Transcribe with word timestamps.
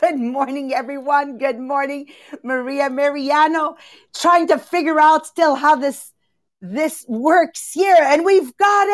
Good 0.00 0.18
morning, 0.18 0.74
everyone. 0.74 1.38
Good 1.38 1.58
morning, 1.58 2.08
Maria 2.42 2.90
Meriano. 2.90 3.76
Trying 4.14 4.48
to 4.48 4.58
figure 4.58 5.00
out 5.00 5.26
still 5.26 5.54
how 5.54 5.76
this 5.76 6.12
this 6.60 7.04
works 7.08 7.72
here, 7.72 7.96
and 8.00 8.24
we've 8.24 8.54
got 8.58 8.86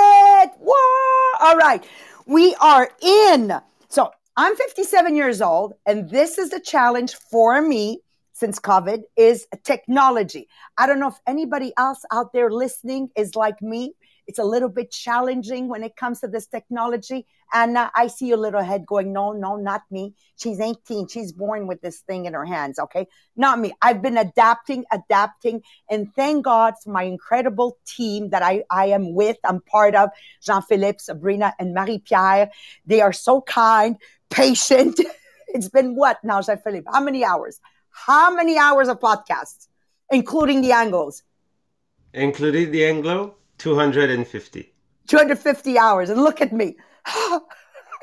it. 0.44 0.52
Whoa! 0.60 1.38
All 1.40 1.56
right, 1.56 1.84
we 2.26 2.54
are 2.56 2.90
in. 3.00 3.52
So 3.88 4.10
I'm 4.36 4.54
57 4.54 5.16
years 5.16 5.40
old, 5.40 5.74
and 5.86 6.08
this 6.08 6.38
is 6.38 6.50
the 6.50 6.60
challenge 6.60 7.14
for 7.14 7.60
me 7.60 8.02
since 8.42 8.58
COVID 8.58 9.02
is 9.16 9.46
technology. 9.62 10.48
I 10.76 10.88
don't 10.88 10.98
know 10.98 11.10
if 11.10 11.20
anybody 11.28 11.72
else 11.78 12.00
out 12.10 12.32
there 12.32 12.50
listening 12.50 13.08
is 13.16 13.36
like 13.36 13.62
me. 13.62 13.94
It's 14.26 14.40
a 14.40 14.44
little 14.44 14.68
bit 14.68 14.90
challenging 14.90 15.68
when 15.68 15.84
it 15.84 15.94
comes 15.94 16.18
to 16.22 16.26
this 16.26 16.48
technology. 16.48 17.24
And 17.52 17.76
uh, 17.76 17.90
I 17.94 18.08
see 18.08 18.26
your 18.26 18.38
little 18.38 18.60
head 18.60 18.84
going, 18.84 19.12
no, 19.12 19.30
no, 19.30 19.54
not 19.54 19.82
me. 19.92 20.14
She's 20.34 20.58
18. 20.58 21.06
She's 21.06 21.30
born 21.30 21.68
with 21.68 21.82
this 21.82 22.00
thing 22.00 22.24
in 22.24 22.32
her 22.34 22.44
hands. 22.44 22.80
Okay. 22.80 23.06
Not 23.36 23.60
me. 23.60 23.74
I've 23.80 24.02
been 24.02 24.18
adapting, 24.18 24.86
adapting. 24.90 25.62
And 25.88 26.12
thank 26.16 26.44
God 26.44 26.74
for 26.82 26.90
my 26.90 27.04
incredible 27.04 27.78
team 27.86 28.30
that 28.30 28.42
I, 28.42 28.64
I 28.72 28.86
am 28.86 29.14
with. 29.14 29.36
I'm 29.44 29.60
part 29.60 29.94
of 29.94 30.10
Jean-Philippe, 30.44 30.98
Sabrina, 30.98 31.54
and 31.60 31.74
Marie-Pier. 31.74 32.50
They 32.86 33.02
are 33.02 33.12
so 33.12 33.40
kind, 33.40 33.98
patient. 34.30 34.98
it's 35.46 35.68
been 35.68 35.94
what 35.94 36.18
now, 36.24 36.42
Jean-Philippe? 36.42 36.88
How 36.92 37.00
many 37.00 37.24
hours? 37.24 37.60
How 37.92 38.34
many 38.34 38.58
hours 38.58 38.88
of 38.88 38.98
podcasts, 38.98 39.68
including 40.10 40.60
the 40.62 40.72
angles? 40.72 41.22
Including 42.14 42.72
the 42.72 42.84
Anglo? 42.84 43.36
250. 43.58 44.72
250 45.06 45.78
hours. 45.78 46.10
And 46.10 46.22
look 46.22 46.40
at 46.40 46.52
me. 46.52 46.76
I 47.06 47.40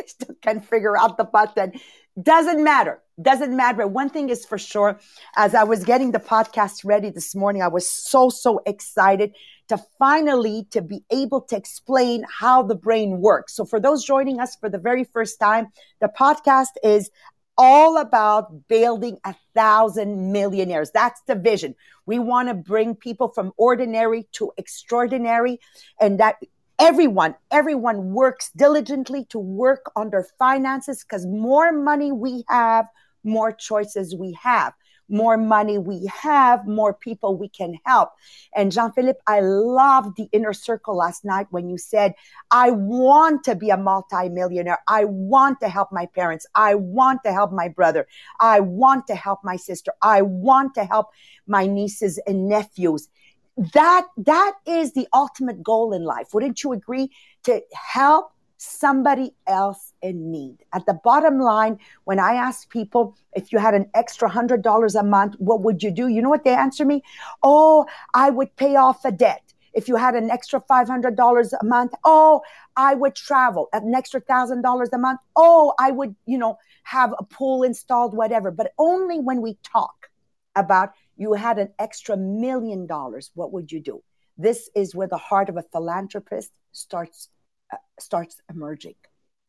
still 0.06 0.36
can't 0.42 0.66
figure 0.66 0.98
out 0.98 1.18
the 1.18 1.26
button. 1.26 1.74
Doesn't 2.22 2.64
matter. 2.64 3.02
Doesn't 3.22 3.56
matter. 3.56 3.86
One 3.86 4.10
thing 4.10 4.30
is 4.30 4.46
for 4.46 4.58
sure, 4.58 5.00
as 5.36 5.54
I 5.54 5.64
was 5.64 5.84
getting 5.84 6.12
the 6.12 6.20
podcast 6.20 6.86
ready 6.86 7.10
this 7.10 7.36
morning, 7.36 7.62
I 7.62 7.68
was 7.68 7.90
so, 7.90 8.30
so 8.30 8.62
excited 8.66 9.34
to 9.68 9.78
finally 10.00 10.66
to 10.72 10.82
be 10.82 11.04
able 11.12 11.42
to 11.42 11.56
explain 11.56 12.26
how 12.40 12.64
the 12.64 12.76
brain 12.76 13.20
works. 13.20 13.56
So 13.56 13.66
for 13.66 13.80
those 13.80 14.04
joining 14.04 14.40
us 14.40 14.56
for 14.56 14.70
the 14.70 14.80
very 14.80 15.04
first 15.04 15.40
time, 15.40 15.68
the 16.00 16.10
podcast 16.18 16.74
is 16.84 17.12
all 17.60 17.98
about 17.98 18.70
building 18.70 19.20
a 19.26 19.36
thousand 19.54 20.32
millionaires. 20.32 20.92
That's 20.92 21.22
the 21.28 21.36
vision. 21.36 21.76
We 22.06 22.18
want 22.18 22.48
to 22.48 22.54
bring 22.54 22.96
people 22.96 23.28
from 23.28 23.52
ordinary 23.58 24.28
to 24.34 24.54
extraordinary 24.56 25.60
and 26.00 26.22
that 26.22 26.38
everyone, 26.80 27.36
everyone 27.52 28.14
works 28.14 28.50
diligently 28.56 29.26
to 29.26 29.40
work 29.40 29.92
on 29.98 30.10
their 30.10 30.26
finances 30.40 31.04
because 31.04 31.26
more 31.26 31.74
money 31.74 32.14
we 32.14 32.46
have, 32.48 32.86
more 33.26 33.52
choices 33.52 34.16
we 34.16 34.32
have 34.42 34.74
more 35.10 35.38
money 35.38 35.78
we 35.78 36.08
have, 36.08 36.68
more 36.68 36.94
people 36.94 37.36
we 37.36 37.50
can 37.50 37.78
help. 37.86 38.10
And 38.56 38.72
Jean 38.72 38.92
Philippe, 38.92 39.20
I 39.28 39.42
loved 39.42 40.18
the 40.18 40.30
inner 40.32 40.54
circle 40.54 40.96
last 40.96 41.26
night 41.26 41.48
when 41.52 41.70
you 41.70 41.78
said, 41.78 42.14
I 42.52 42.72
want 42.72 43.44
to 43.46 43.56
be 43.56 43.70
a 43.70 43.78
multimillionaire. 43.78 44.80
I 44.88 45.06
want 45.06 45.60
to 45.62 45.70
help 45.70 45.92
my 45.92 46.06
parents. 46.06 46.46
I 46.56 46.76
want 46.76 47.24
to 47.26 47.34
help 47.34 47.52
my 47.52 47.68
brother. 47.68 48.08
I 48.40 48.60
want 48.60 49.08
to 49.08 49.16
help 49.16 49.40
my 49.44 49.56
sister. 49.56 49.92
I 50.02 50.22
want 50.22 50.76
to 50.76 50.86
help 50.86 51.08
my 51.48 51.66
nieces 51.66 52.20
and 52.26 52.48
nephews. 52.48 53.10
That, 53.74 54.08
that 54.18 54.54
is 54.66 54.94
the 54.94 55.08
ultimate 55.14 55.62
goal 55.62 55.94
in 55.94 56.04
life. 56.04 56.28
Wouldn't 56.34 56.64
you 56.64 56.72
agree? 56.72 57.12
To 57.44 57.62
help 57.74 58.32
somebody 58.60 59.34
else 59.48 59.94
in 60.02 60.32
need. 60.32 60.58
At 60.74 60.86
the 60.86 60.94
bottom 60.94 61.40
line, 61.40 61.80
when 62.04 62.20
I 62.20 62.34
ask 62.34 62.70
people 62.70 63.16
if 63.34 63.54
you 63.54 63.58
had 63.58 63.74
an 63.74 63.90
extra 63.94 64.28
hundred 64.28 64.62
dollars 64.62 64.96
a 64.96 65.04
month, 65.04 65.36
what 65.40 65.62
would 65.62 65.82
you 65.82 65.92
do? 65.92 66.10
You 66.10 66.22
know 66.22 66.30
what 66.30 66.44
they 66.44 66.54
answer 66.54 66.84
me? 66.86 67.02
Oh, 67.42 67.86
I 68.14 68.30
would 68.30 68.54
pay 68.58 68.76
off 68.76 69.06
a 69.06 69.12
debt. 69.12 69.54
If 69.74 69.88
you 69.88 69.96
had 69.96 70.16
an 70.16 70.30
extra 70.30 70.60
$500 70.60 71.54
a 71.62 71.66
month, 71.66 71.94
oh, 72.04 72.42
I 72.76 72.96
would 72.96 73.16
travel 73.16 73.70
an 73.72 73.96
extra 73.96 74.20
thousand 74.20 74.62
dollars 74.62 74.90
a 74.92 74.98
month. 74.98 75.22
Oh, 75.36 75.74
I 75.80 75.92
would, 75.92 76.16
you 76.26 76.38
know, 76.38 76.58
have 76.84 77.14
a 77.18 77.24
pool 77.24 77.64
installed, 77.64 78.16
whatever. 78.16 78.52
But 78.52 78.74
only 78.78 79.20
when 79.20 79.42
we 79.42 79.58
talk 79.64 80.10
about 80.56 80.92
you 81.16 81.34
had 81.34 81.60
an 81.60 81.70
extra 81.80 82.18
million 82.18 82.88
dollars, 82.88 83.32
what 83.36 83.54
would 83.54 83.72
you 83.72 83.80
do? 83.80 84.04
This 84.38 84.70
is 84.76 84.96
where 84.96 85.08
the 85.08 85.18
heart 85.18 85.48
of 85.48 85.56
a 85.56 85.64
philanthropist 85.72 86.52
starts 86.72 87.30
starts 88.00 88.42
emerging 88.50 88.96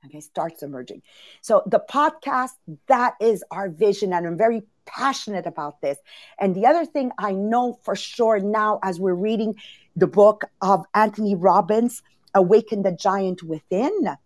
okay? 0.06 0.20
Starts 0.20 0.62
emerging. 0.62 1.02
So 1.40 1.62
the 1.66 1.82
podcast 1.90 2.52
that 2.86 3.14
is 3.20 3.44
our 3.50 3.68
vision 3.68 4.12
and 4.12 4.26
i'm 4.26 4.38
very 4.38 4.62
passionate 4.86 5.46
about 5.46 5.80
this. 5.80 5.98
And 6.38 6.54
the 6.54 6.66
other 6.66 6.84
thing 6.84 7.12
i 7.18 7.32
know 7.32 7.78
for 7.82 7.96
sure 7.96 8.40
now 8.40 8.78
as 8.82 8.98
we're 8.98 9.14
reading 9.14 9.56
the 9.96 10.06
book 10.06 10.44
of 10.60 10.84
anthony 10.94 11.34
robbins 11.34 12.02
awaken 12.34 12.82
the 12.82 12.92
giant 12.92 13.42
within 13.42 14.16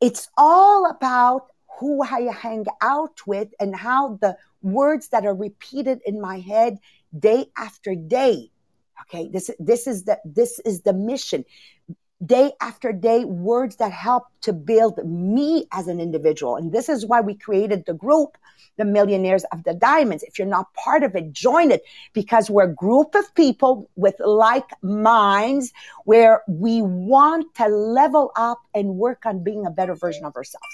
it's 0.00 0.28
all 0.36 0.90
about 0.90 1.46
who 1.78 2.02
i 2.02 2.22
hang 2.32 2.66
out 2.82 3.24
with 3.26 3.48
and 3.60 3.74
how 3.76 4.18
the 4.20 4.36
words 4.62 5.08
that 5.08 5.24
are 5.24 5.34
repeated 5.34 6.00
in 6.04 6.20
my 6.20 6.40
head 6.40 6.78
day 7.16 7.46
after 7.56 7.94
day 7.94 8.50
okay? 9.02 9.28
This 9.28 9.50
this 9.60 9.86
is 9.86 10.04
the 10.04 10.18
this 10.24 10.58
is 10.60 10.82
the 10.82 10.92
mission 10.92 11.44
day 12.24 12.52
after 12.60 12.92
day 12.92 13.24
words 13.24 13.76
that 13.76 13.92
help 13.92 14.24
to 14.42 14.52
build 14.52 14.98
me 15.04 15.66
as 15.72 15.86
an 15.86 16.00
individual. 16.00 16.56
And 16.56 16.72
this 16.72 16.88
is 16.88 17.04
why 17.04 17.20
we 17.20 17.34
created 17.34 17.84
the 17.86 17.94
group, 17.94 18.38
the 18.78 18.84
Millionaires 18.84 19.44
of 19.52 19.64
the 19.64 19.74
Diamonds. 19.74 20.22
If 20.22 20.38
you're 20.38 20.48
not 20.48 20.72
part 20.74 21.02
of 21.02 21.14
it, 21.14 21.32
join 21.32 21.70
it 21.70 21.82
because 22.14 22.48
we're 22.48 22.64
a 22.64 22.74
group 22.74 23.14
of 23.14 23.34
people 23.34 23.90
with 23.96 24.14
like 24.18 24.70
minds 24.82 25.72
where 26.04 26.42
we 26.48 26.80
want 26.82 27.54
to 27.56 27.68
level 27.68 28.32
up 28.36 28.60
and 28.74 28.96
work 28.96 29.26
on 29.26 29.44
being 29.44 29.66
a 29.66 29.70
better 29.70 29.94
version 29.94 30.24
of 30.24 30.34
ourselves. 30.36 30.66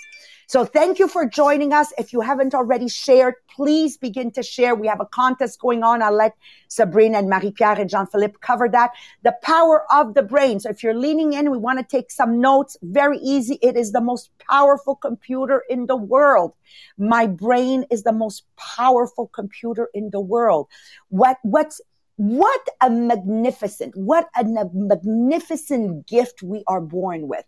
So 0.52 0.66
thank 0.66 0.98
you 0.98 1.08
for 1.08 1.24
joining 1.24 1.72
us. 1.72 1.94
If 1.96 2.12
you 2.12 2.20
haven't 2.20 2.54
already 2.54 2.86
shared, 2.86 3.36
please 3.48 3.96
begin 3.96 4.30
to 4.32 4.42
share. 4.42 4.74
We 4.74 4.86
have 4.86 5.00
a 5.00 5.06
contest 5.06 5.58
going 5.58 5.82
on. 5.82 6.02
I'll 6.02 6.12
let 6.12 6.36
Sabrina 6.68 7.20
and 7.20 7.30
Marie-Pier 7.30 7.80
and 7.80 7.88
Jean-Philippe 7.88 8.36
cover 8.42 8.68
that. 8.68 8.90
The 9.22 9.34
power 9.42 9.90
of 9.90 10.12
the 10.12 10.22
brain. 10.22 10.60
So 10.60 10.68
if 10.68 10.82
you're 10.82 10.92
leaning 10.92 11.32
in, 11.32 11.50
we 11.50 11.56
want 11.56 11.78
to 11.78 11.84
take 11.86 12.10
some 12.10 12.38
notes. 12.38 12.76
Very 12.82 13.16
easy. 13.20 13.58
It 13.62 13.78
is 13.78 13.92
the 13.92 14.02
most 14.02 14.28
powerful 14.46 14.94
computer 14.94 15.62
in 15.70 15.86
the 15.86 15.96
world. 15.96 16.52
My 16.98 17.26
brain 17.26 17.86
is 17.90 18.02
the 18.02 18.12
most 18.12 18.44
powerful 18.56 19.28
computer 19.28 19.88
in 19.94 20.10
the 20.10 20.20
world. 20.20 20.68
What, 21.08 21.38
what's 21.44 21.80
what 22.22 22.68
a 22.80 22.88
magnificent, 22.88 23.96
what 23.96 24.28
a 24.36 24.44
magnificent 24.72 26.06
gift 26.06 26.40
we 26.40 26.62
are 26.68 26.80
born 26.80 27.26
with. 27.26 27.44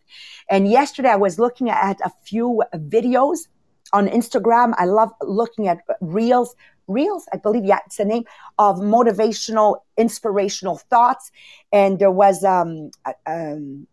And 0.51 0.69
yesterday 0.69 1.11
I 1.11 1.17
was 1.17 1.39
looking 1.39 1.71
at 1.71 2.01
a 2.05 2.11
few 2.25 2.61
videos 2.75 3.47
on 3.93 4.09
Instagram. 4.09 4.75
I 4.77 4.87
love 4.87 5.13
looking 5.23 5.69
at 5.69 5.79
reels. 6.01 6.57
Reels, 6.89 7.29
I 7.33 7.37
believe, 7.37 7.65
yeah, 7.65 7.79
it's 7.87 7.99
the 7.99 8.05
name 8.05 8.25
of 8.59 8.79
motivational, 8.79 9.77
inspirational 9.97 10.79
thoughts. 10.79 11.31
And 11.73 12.01
there 12.01 12.11
was 12.11 12.43
um, 12.43 12.91
um, 13.29 13.87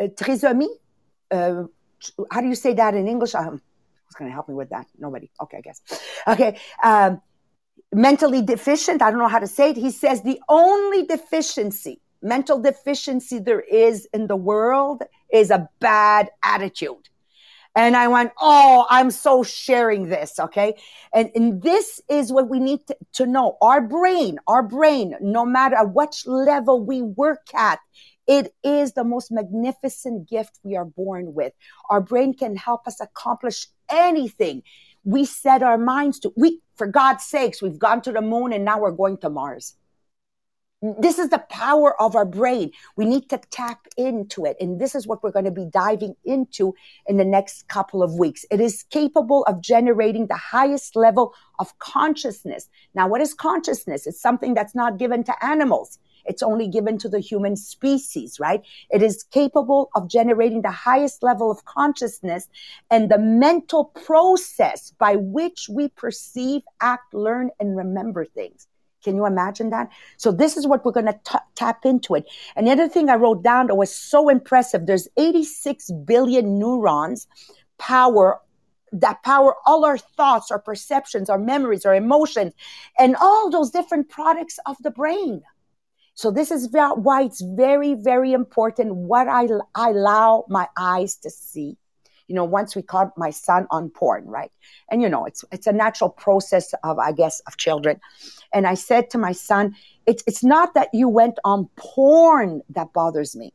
trisomy. 0.00 0.68
Uh, 1.32 1.64
how 2.30 2.40
do 2.40 2.46
you 2.46 2.54
say 2.54 2.72
that 2.74 2.94
in 2.94 3.08
English? 3.08 3.34
Um, 3.34 3.60
who's 4.06 4.14
going 4.16 4.30
to 4.30 4.32
help 4.32 4.48
me 4.48 4.54
with 4.54 4.70
that? 4.70 4.86
Nobody. 4.96 5.28
Okay, 5.42 5.56
I 5.56 5.60
guess. 5.60 5.82
Okay. 6.28 6.60
Um, 6.84 7.20
mentally 7.92 8.42
deficient. 8.42 9.02
I 9.02 9.10
don't 9.10 9.18
know 9.18 9.28
how 9.28 9.38
to 9.38 9.46
say 9.46 9.70
it. 9.70 9.76
He 9.76 9.90
says 9.90 10.22
the 10.22 10.40
only 10.48 11.04
deficiency, 11.04 12.00
mental 12.22 12.58
deficiency 12.58 13.38
there 13.38 13.60
is 13.60 14.06
in 14.12 14.26
the 14.26 14.36
world 14.36 15.02
is 15.32 15.50
a 15.50 15.68
bad 15.80 16.30
attitude. 16.42 17.08
And 17.76 17.96
I 17.96 18.08
went, 18.08 18.32
Oh, 18.40 18.86
I'm 18.90 19.10
so 19.10 19.42
sharing 19.42 20.08
this. 20.08 20.38
Okay. 20.40 20.74
And, 21.14 21.30
and 21.34 21.62
this 21.62 22.00
is 22.08 22.32
what 22.32 22.48
we 22.48 22.58
need 22.58 22.86
to, 22.88 22.96
to 23.14 23.26
know. 23.26 23.56
Our 23.62 23.80
brain, 23.80 24.38
our 24.48 24.62
brain, 24.62 25.14
no 25.20 25.44
matter 25.46 25.76
at 25.76 25.90
what 25.90 26.20
level 26.26 26.84
we 26.84 27.02
work 27.02 27.46
at, 27.54 27.78
it 28.26 28.54
is 28.62 28.92
the 28.92 29.04
most 29.04 29.30
magnificent 29.30 30.28
gift 30.28 30.58
we 30.62 30.76
are 30.76 30.84
born 30.84 31.34
with. 31.34 31.52
Our 31.90 32.00
brain 32.00 32.34
can 32.34 32.56
help 32.56 32.86
us 32.86 33.00
accomplish 33.00 33.66
anything 33.88 34.62
we 35.04 35.24
set 35.24 35.62
our 35.62 35.78
minds 35.78 36.18
to. 36.20 36.32
We, 36.36 36.60
for 36.76 36.86
God's 36.86 37.24
sakes, 37.24 37.62
we've 37.62 37.78
gone 37.78 38.02
to 38.02 38.12
the 38.12 38.20
moon 38.20 38.52
and 38.52 38.64
now 38.64 38.80
we're 38.80 38.90
going 38.90 39.18
to 39.18 39.30
Mars. 39.30 39.76
This 40.82 41.18
is 41.18 41.28
the 41.28 41.44
power 41.50 42.00
of 42.00 42.16
our 42.16 42.24
brain. 42.24 42.70
We 42.96 43.04
need 43.04 43.28
to 43.28 43.38
tap 43.50 43.86
into 43.98 44.46
it. 44.46 44.56
And 44.60 44.80
this 44.80 44.94
is 44.94 45.06
what 45.06 45.22
we're 45.22 45.30
going 45.30 45.44
to 45.44 45.50
be 45.50 45.66
diving 45.66 46.16
into 46.24 46.74
in 47.06 47.18
the 47.18 47.24
next 47.24 47.68
couple 47.68 48.02
of 48.02 48.14
weeks. 48.14 48.46
It 48.50 48.60
is 48.60 48.84
capable 48.84 49.44
of 49.44 49.60
generating 49.60 50.26
the 50.26 50.38
highest 50.38 50.96
level 50.96 51.34
of 51.58 51.78
consciousness. 51.80 52.70
Now, 52.94 53.08
what 53.08 53.20
is 53.20 53.34
consciousness? 53.34 54.06
It's 54.06 54.22
something 54.22 54.54
that's 54.54 54.74
not 54.74 54.96
given 54.96 55.22
to 55.24 55.44
animals. 55.44 55.98
It's 56.30 56.44
only 56.44 56.68
given 56.68 56.96
to 56.98 57.08
the 57.08 57.18
human 57.18 57.56
species, 57.56 58.38
right? 58.38 58.62
It 58.88 59.02
is 59.02 59.24
capable 59.24 59.90
of 59.96 60.08
generating 60.08 60.62
the 60.62 60.70
highest 60.70 61.24
level 61.24 61.50
of 61.50 61.64
consciousness 61.64 62.48
and 62.88 63.10
the 63.10 63.18
mental 63.18 63.86
process 63.86 64.92
by 64.92 65.16
which 65.16 65.68
we 65.68 65.88
perceive, 65.88 66.62
act, 66.80 67.12
learn, 67.12 67.50
and 67.58 67.76
remember 67.76 68.24
things. 68.24 68.68
Can 69.02 69.16
you 69.16 69.26
imagine 69.26 69.70
that? 69.70 69.90
So 70.18 70.30
this 70.30 70.56
is 70.56 70.68
what 70.68 70.84
we're 70.84 70.92
going 70.92 71.06
to 71.06 71.20
tap 71.56 71.84
into 71.84 72.14
it. 72.14 72.26
And 72.54 72.66
the 72.66 72.70
other 72.70 72.88
thing 72.88 73.08
I 73.08 73.16
wrote 73.16 73.42
down 73.42 73.66
that 73.66 73.74
was 73.74 73.92
so 73.92 74.28
impressive, 74.28 74.86
there's 74.86 75.08
86 75.16 75.90
billion 76.04 76.58
neurons 76.60 77.26
power 77.78 78.40
that 78.92 79.22
power 79.22 79.54
all 79.66 79.84
our 79.84 79.98
thoughts, 79.98 80.50
our 80.50 80.58
perceptions, 80.58 81.30
our 81.30 81.38
memories, 81.38 81.86
our 81.86 81.94
emotions, 81.94 82.52
and 82.98 83.16
all 83.16 83.50
those 83.50 83.70
different 83.70 84.08
products 84.08 84.58
of 84.66 84.76
the 84.82 84.90
brain. 84.90 85.42
So 86.14 86.30
this 86.30 86.50
is 86.50 86.68
why 86.70 87.22
it's 87.22 87.40
very, 87.40 87.94
very 87.94 88.32
important 88.32 88.94
what 88.94 89.28
I, 89.28 89.48
I 89.74 89.90
allow 89.90 90.44
my 90.48 90.68
eyes 90.76 91.16
to 91.16 91.30
see. 91.30 91.76
You 92.28 92.36
know, 92.36 92.44
once 92.44 92.76
we 92.76 92.82
caught 92.82 93.16
my 93.16 93.30
son 93.30 93.66
on 93.70 93.90
porn, 93.90 94.26
right? 94.26 94.52
And 94.88 95.02
you 95.02 95.08
know, 95.08 95.24
it's 95.24 95.44
it's 95.50 95.66
a 95.66 95.72
natural 95.72 96.10
process 96.10 96.72
of, 96.84 96.98
I 96.98 97.10
guess, 97.10 97.40
of 97.48 97.56
children. 97.56 98.00
And 98.52 98.68
I 98.68 98.74
said 98.74 99.10
to 99.10 99.18
my 99.18 99.32
son, 99.32 99.74
it's 100.06 100.22
it's 100.28 100.44
not 100.44 100.74
that 100.74 100.90
you 100.92 101.08
went 101.08 101.38
on 101.44 101.68
porn 101.76 102.62
that 102.70 102.92
bothers 102.92 103.34
me, 103.34 103.52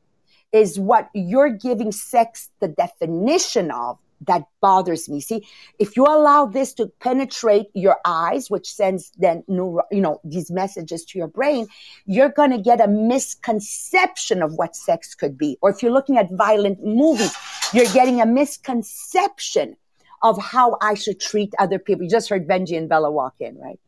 is 0.52 0.78
what 0.78 1.10
you're 1.14 1.52
giving 1.52 1.94
sex 1.94 2.50
the 2.60 2.68
definition 2.68 3.72
of 3.72 3.98
that 4.22 4.44
bothers 4.62 5.10
me. 5.10 5.20
See, 5.20 5.46
if 5.80 5.96
you 5.96 6.06
allow 6.06 6.46
this 6.46 6.74
to 6.76 6.88
penetrate 7.00 7.68
your 7.74 7.98
eyes, 8.06 8.50
which 8.50 8.72
sends 8.72 9.12
then 9.18 9.44
neuro, 9.48 9.84
you 9.92 10.02
know 10.02 10.20
these 10.24 10.50
messages 10.50 11.06
to 11.06 11.18
your 11.18 11.28
brain, 11.28 11.68
you're 12.06 12.30
going 12.30 12.52
to 12.52 12.58
get 12.58 12.82
a 12.82 12.88
misconception 12.88 14.42
of 14.42 14.54
what 14.54 14.76
sex 14.76 15.16
could 15.16 15.38
be. 15.38 15.58
Or 15.62 15.70
if 15.70 15.84
you're 15.84 15.92
looking 15.92 16.18
at 16.18 16.32
violent 16.32 16.84
movies, 16.84 17.36
you're 17.74 17.92
getting 17.94 18.22
a 18.22 18.26
misconception 18.26 19.76
of 20.24 20.42
how 20.42 20.78
I 20.82 20.96
should 20.96 21.20
treat 21.20 21.54
other 21.60 21.78
people. 21.78 22.04
You 22.04 22.10
just 22.10 22.30
heard 22.30 22.48
Benji 22.48 22.78
and 22.78 22.90
Bella 22.90 23.12
walk 23.12 23.36
in, 23.40 23.58
right? 23.58 23.80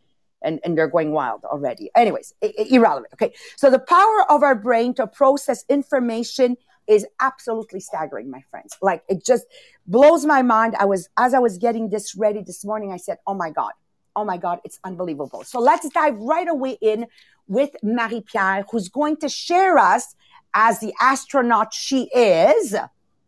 And, 0.44 0.60
and 0.64 0.78
they're 0.78 0.88
going 0.88 1.14
wild 1.14 1.44
already. 1.46 1.90
Anyways, 1.96 2.34
irrelevant. 2.42 3.12
Okay. 3.14 3.34
So 3.56 3.72
the 3.72 3.80
power 3.80 4.26
of 4.30 4.44
our 4.44 4.54
brain 4.54 4.94
to 4.96 5.08
process 5.08 5.66
information 5.68 6.58
is 6.88 7.06
absolutely 7.20 7.80
staggering, 7.80 8.30
my 8.30 8.42
friends. 8.50 8.76
Like 8.82 9.04
it 9.08 9.26
just 9.26 9.46
blows 9.86 10.26
my 10.26 10.42
mind. 10.42 10.76
I 10.80 10.86
was, 10.86 11.10
as 11.18 11.34
I 11.34 11.40
was 11.40 11.58
getting 11.58 11.90
this 11.90 12.16
ready 12.16 12.44
this 12.44 12.64
morning, 12.66 12.92
I 12.92 12.98
said, 12.98 13.18
Oh 13.28 13.34
my 13.34 13.50
God. 13.50 13.72
Oh 14.16 14.26
my 14.26 14.38
God. 14.38 14.60
It's 14.64 14.80
unbelievable. 14.84 15.44
So 15.44 15.60
let's 15.60 15.88
dive 15.90 16.18
right 16.18 16.48
away 16.48 16.78
in 16.82 17.08
with 17.48 17.72
Marie 17.84 18.22
Pier, 18.22 18.66
who's 18.72 18.90
going 18.90 19.18
to 19.18 19.30
share 19.30 19.78
us 19.78 20.16
as 20.54 20.80
the 20.80 20.94
astronaut 21.00 21.74
she 21.74 22.10
is. 22.14 22.76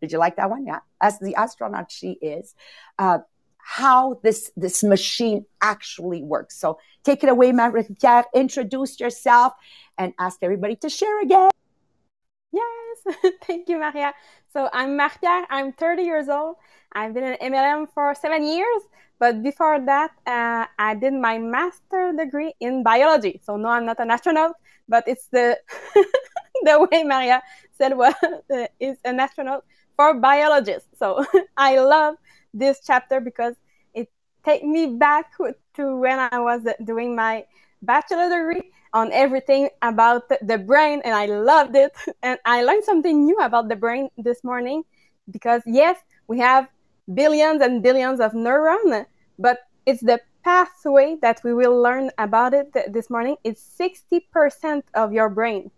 Did 0.02 0.12
you 0.12 0.18
like 0.18 0.38
that 0.38 0.50
one? 0.50 0.66
Yeah. 0.66 0.80
As 1.02 1.20
the 1.20 1.36
astronaut 1.36 1.92
she 1.92 2.12
is, 2.22 2.56
uh, 2.98 3.20
how 3.58 4.20
this, 4.24 4.52
this 4.58 4.84
machine 4.84 5.46
actually 5.62 6.24
works. 6.24 6.58
So 6.60 6.80
take 7.04 7.24
it 7.24 7.30
away, 7.30 7.52
Marie 7.52 7.84
Pier. 8.02 8.24
Introduce 8.34 9.00
yourself 9.00 9.54
and 9.98 10.14
ask 10.18 10.40
everybody 10.42 10.76
to 10.78 10.90
share 10.90 11.22
again. 11.22 11.52
Yes, 12.51 13.16
thank 13.46 13.69
you, 13.69 13.78
Maria. 13.78 14.13
So 14.51 14.69
I'm 14.74 14.96
Maria. 14.98 15.46
I'm 15.50 15.74
30 15.74 16.04
years 16.04 16.30
old. 16.30 16.56
I've 16.94 17.13
been 17.13 17.24
in 17.24 17.36
MLM 17.54 17.88
for 17.94 18.13
seven 18.16 18.44
years, 18.44 18.81
but 19.19 19.44
before 19.44 19.80
that, 19.86 20.12
uh, 20.25 20.66
I 20.80 20.96
did 20.96 21.13
my 21.13 21.38
master 21.38 22.13
degree 22.18 22.54
in 22.60 22.81
biology. 22.84 23.40
So 23.44 23.57
no, 23.57 23.69
I'm 23.69 23.86
not 23.86 24.00
an 24.00 24.10
astronaut, 24.10 24.56
but 24.88 25.04
it's 25.07 25.28
the 25.28 25.57
the 26.63 26.88
way 26.92 27.04
Maria 27.04 27.42
said 27.78 27.96
was 27.96 28.16
uh, 28.24 28.66
is 28.80 28.98
an 29.06 29.19
astronaut 29.19 29.63
for 29.95 30.16
biologists. 30.16 30.90
So 30.98 31.25
I 31.57 31.78
love 31.80 32.16
this 32.54 32.80
chapter 32.86 33.19
because 33.19 33.56
it 33.94 34.10
takes 34.44 34.63
me 34.63 34.95
back 34.98 35.31
to 35.75 35.95
when 35.98 36.18
I 36.19 36.40
was 36.40 36.62
doing 36.84 37.16
my 37.16 37.45
bachelor 37.81 38.30
degree 38.30 38.72
on 38.94 39.12
everything 39.12 39.70
about 39.81 40.30
the 40.42 40.58
brain 40.58 41.02
and 41.06 41.14
I 41.14 41.26
loved 41.28 41.76
it. 41.76 41.96
And 42.24 42.40
I 42.46 42.64
learned 42.64 42.84
something 42.84 43.26
new 43.26 43.38
about 43.40 43.70
the 43.70 43.76
brain 43.76 44.10
this 44.18 44.44
morning 44.44 44.84
because 45.31 45.62
yes, 45.66 46.00
we 46.28 46.40
have 46.40 46.68
billions 47.14 47.62
and 47.62 47.81
billions 47.81 48.20
of 48.20 48.34
neurons, 48.34 49.06
but 49.38 49.60
it's 49.86 50.02
the 50.02 50.20
pathway 50.44 51.18
that 51.22 51.42
we 51.44 51.54
will 51.54 51.81
learn 51.81 52.12
about 52.18 52.54
it 52.54 52.72
this 52.92 53.10
morning. 53.10 53.36
It's 53.44 53.62
60% 53.80 54.84
of 54.94 55.14
your 55.14 55.30
brain. 55.30 55.72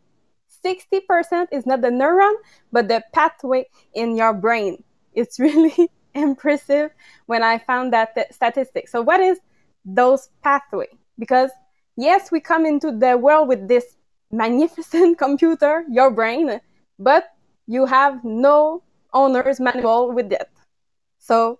60% 0.63 1.47
is 1.51 1.65
not 1.65 1.81
the 1.81 1.89
neuron, 1.89 2.35
but 2.71 2.87
the 2.87 3.03
pathway 3.13 3.67
in 3.93 4.15
your 4.15 4.33
brain. 4.33 4.83
It's 5.13 5.39
really 5.47 5.89
impressive 6.13 6.91
when 7.25 7.43
I 7.43 7.57
found 7.57 7.93
that 7.93 8.33
statistic. 8.33 8.87
So 8.87 9.01
what 9.01 9.19
is 9.19 9.39
those 9.85 10.29
pathway? 10.43 10.87
Because 11.17 11.51
yes, 12.01 12.31
we 12.31 12.39
come 12.39 12.65
into 12.65 12.91
the 12.91 13.17
world 13.17 13.47
with 13.47 13.67
this 13.67 13.97
magnificent 14.31 15.17
computer, 15.25 15.85
your 15.89 16.11
brain, 16.11 16.59
but 16.99 17.33
you 17.67 17.85
have 17.85 18.23
no 18.23 18.83
owner's 19.13 19.59
manual 19.59 20.11
with 20.11 20.31
it. 20.31 20.49
So 21.19 21.59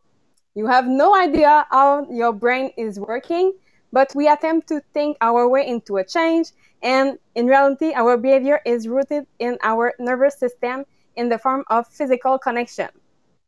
you 0.56 0.68
have 0.68 0.88
no 0.88 1.16
idea 1.16 1.66
how 1.70 2.08
your 2.10 2.34
brain 2.34 2.72
is 2.78 3.00
working, 3.00 3.54
but 3.92 4.12
we 4.16 4.28
attempt 4.28 4.68
to 4.70 4.82
think 4.94 5.18
our 5.22 5.48
way 5.48 5.68
into 5.68 5.98
a 5.98 6.04
change. 6.04 6.52
And 6.82 7.20
in 7.36 7.46
reality, 7.48 7.94
our 7.94 8.18
behavior 8.18 8.60
is 8.66 8.88
rooted 8.88 9.28
in 9.40 9.58
our 9.64 9.94
nervous 10.00 10.38
system 10.38 10.86
in 11.16 11.30
the 11.30 11.38
form 11.38 11.64
of 11.70 11.88
physical 11.88 12.38
connection. 12.38 12.90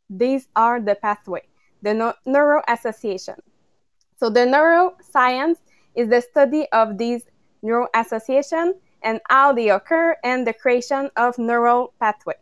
These 0.09 0.47
are 0.55 0.79
the 0.79 0.95
pathway, 0.95 1.41
the 1.81 1.93
no- 1.93 2.13
neuro 2.25 2.61
association. 2.67 3.35
So 4.17 4.29
the 4.29 4.41
neuroscience 4.41 5.57
is 5.95 6.09
the 6.09 6.21
study 6.21 6.67
of 6.71 6.97
these 6.97 7.23
neural 7.61 7.87
associations 7.93 8.75
and 9.03 9.19
how 9.29 9.53
they 9.53 9.69
occur 9.69 10.15
and 10.23 10.47
the 10.47 10.53
creation 10.53 11.09
of 11.17 11.37
neural 11.37 11.93
pathway. 11.99 12.35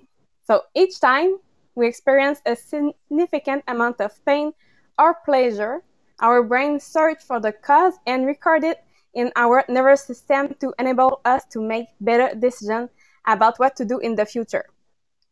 So 0.43 0.61
each 0.75 0.99
time 0.99 1.37
we 1.75 1.87
experience 1.87 2.41
a 2.45 2.55
significant 2.55 3.63
amount 3.67 4.01
of 4.01 4.13
pain 4.25 4.53
or 4.97 5.15
pleasure, 5.25 5.83
our 6.19 6.43
brain 6.43 6.79
search 6.79 7.23
for 7.23 7.39
the 7.39 7.51
cause 7.51 7.93
and 8.05 8.25
record 8.25 8.63
it 8.63 8.83
in 9.13 9.31
our 9.35 9.63
nervous 9.67 10.03
system 10.03 10.53
to 10.59 10.73
enable 10.79 11.21
us 11.25 11.43
to 11.51 11.61
make 11.61 11.87
better 11.99 12.33
decisions 12.35 12.89
about 13.27 13.59
what 13.59 13.75
to 13.75 13.85
do 13.85 13.99
in 13.99 14.15
the 14.15 14.25
future. 14.25 14.65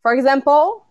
For 0.02 0.14
example, 0.14 0.86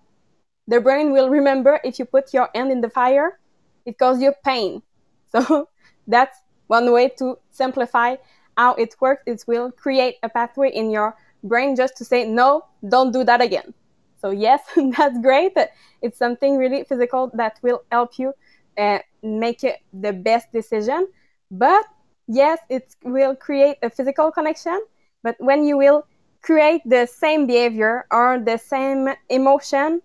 the 0.67 0.81
brain 0.81 1.13
will 1.13 1.29
remember 1.29 1.81
if 1.85 1.99
you 1.99 2.05
put 2.05 2.35
your 2.35 2.49
hand 2.55 2.71
in 2.71 2.81
the 2.81 2.91
fire, 2.91 3.39
it 3.87 3.99
causes 3.99 4.23
you 4.23 4.33
pain. 4.45 4.83
So 5.31 5.69
that's 6.07 6.39
one 6.69 6.93
way 6.93 7.09
to 7.19 7.39
simplify 7.51 8.17
how 8.57 8.75
it 8.75 8.97
works 9.01 9.23
is 9.27 9.47
will 9.47 9.71
create 9.73 10.17
a 10.23 10.29
pathway 10.29 10.71
in 10.71 10.91
your 10.91 11.17
brain 11.45 11.77
just 11.77 11.97
to 11.99 12.05
say, 12.05 12.25
no, 12.27 12.65
don't 12.89 13.13
do 13.13 13.25
that 13.25 13.41
again. 13.41 13.75
So 14.21 14.31
yes, 14.31 14.63
that's 14.97 15.19
great. 15.21 15.57
It's 16.03 16.19
something 16.19 16.57
really 16.57 16.85
physical 16.85 17.31
that 17.35 17.59
will 17.63 17.83
help 17.91 18.19
you 18.19 18.33
uh, 18.77 18.99
make 19.23 19.65
it 19.65 19.79
the 19.93 20.13
best 20.13 20.53
decision. 20.53 21.09
But 21.51 21.85
yes, 22.27 22.59
it 22.69 22.95
will 23.05 23.35
create 23.37 23.79
a 23.83 23.91
physical 23.91 24.31
connection. 24.31 24.81
But 25.23 25.37
when 25.39 25.65
you 25.65 25.77
will 25.77 26.07
create 26.43 26.83
the 26.85 27.07
same 27.07 27.47
behavior 27.47 28.07
or 28.11 28.39
the 28.39 28.59
same 28.59 29.09
emotion 29.29 30.03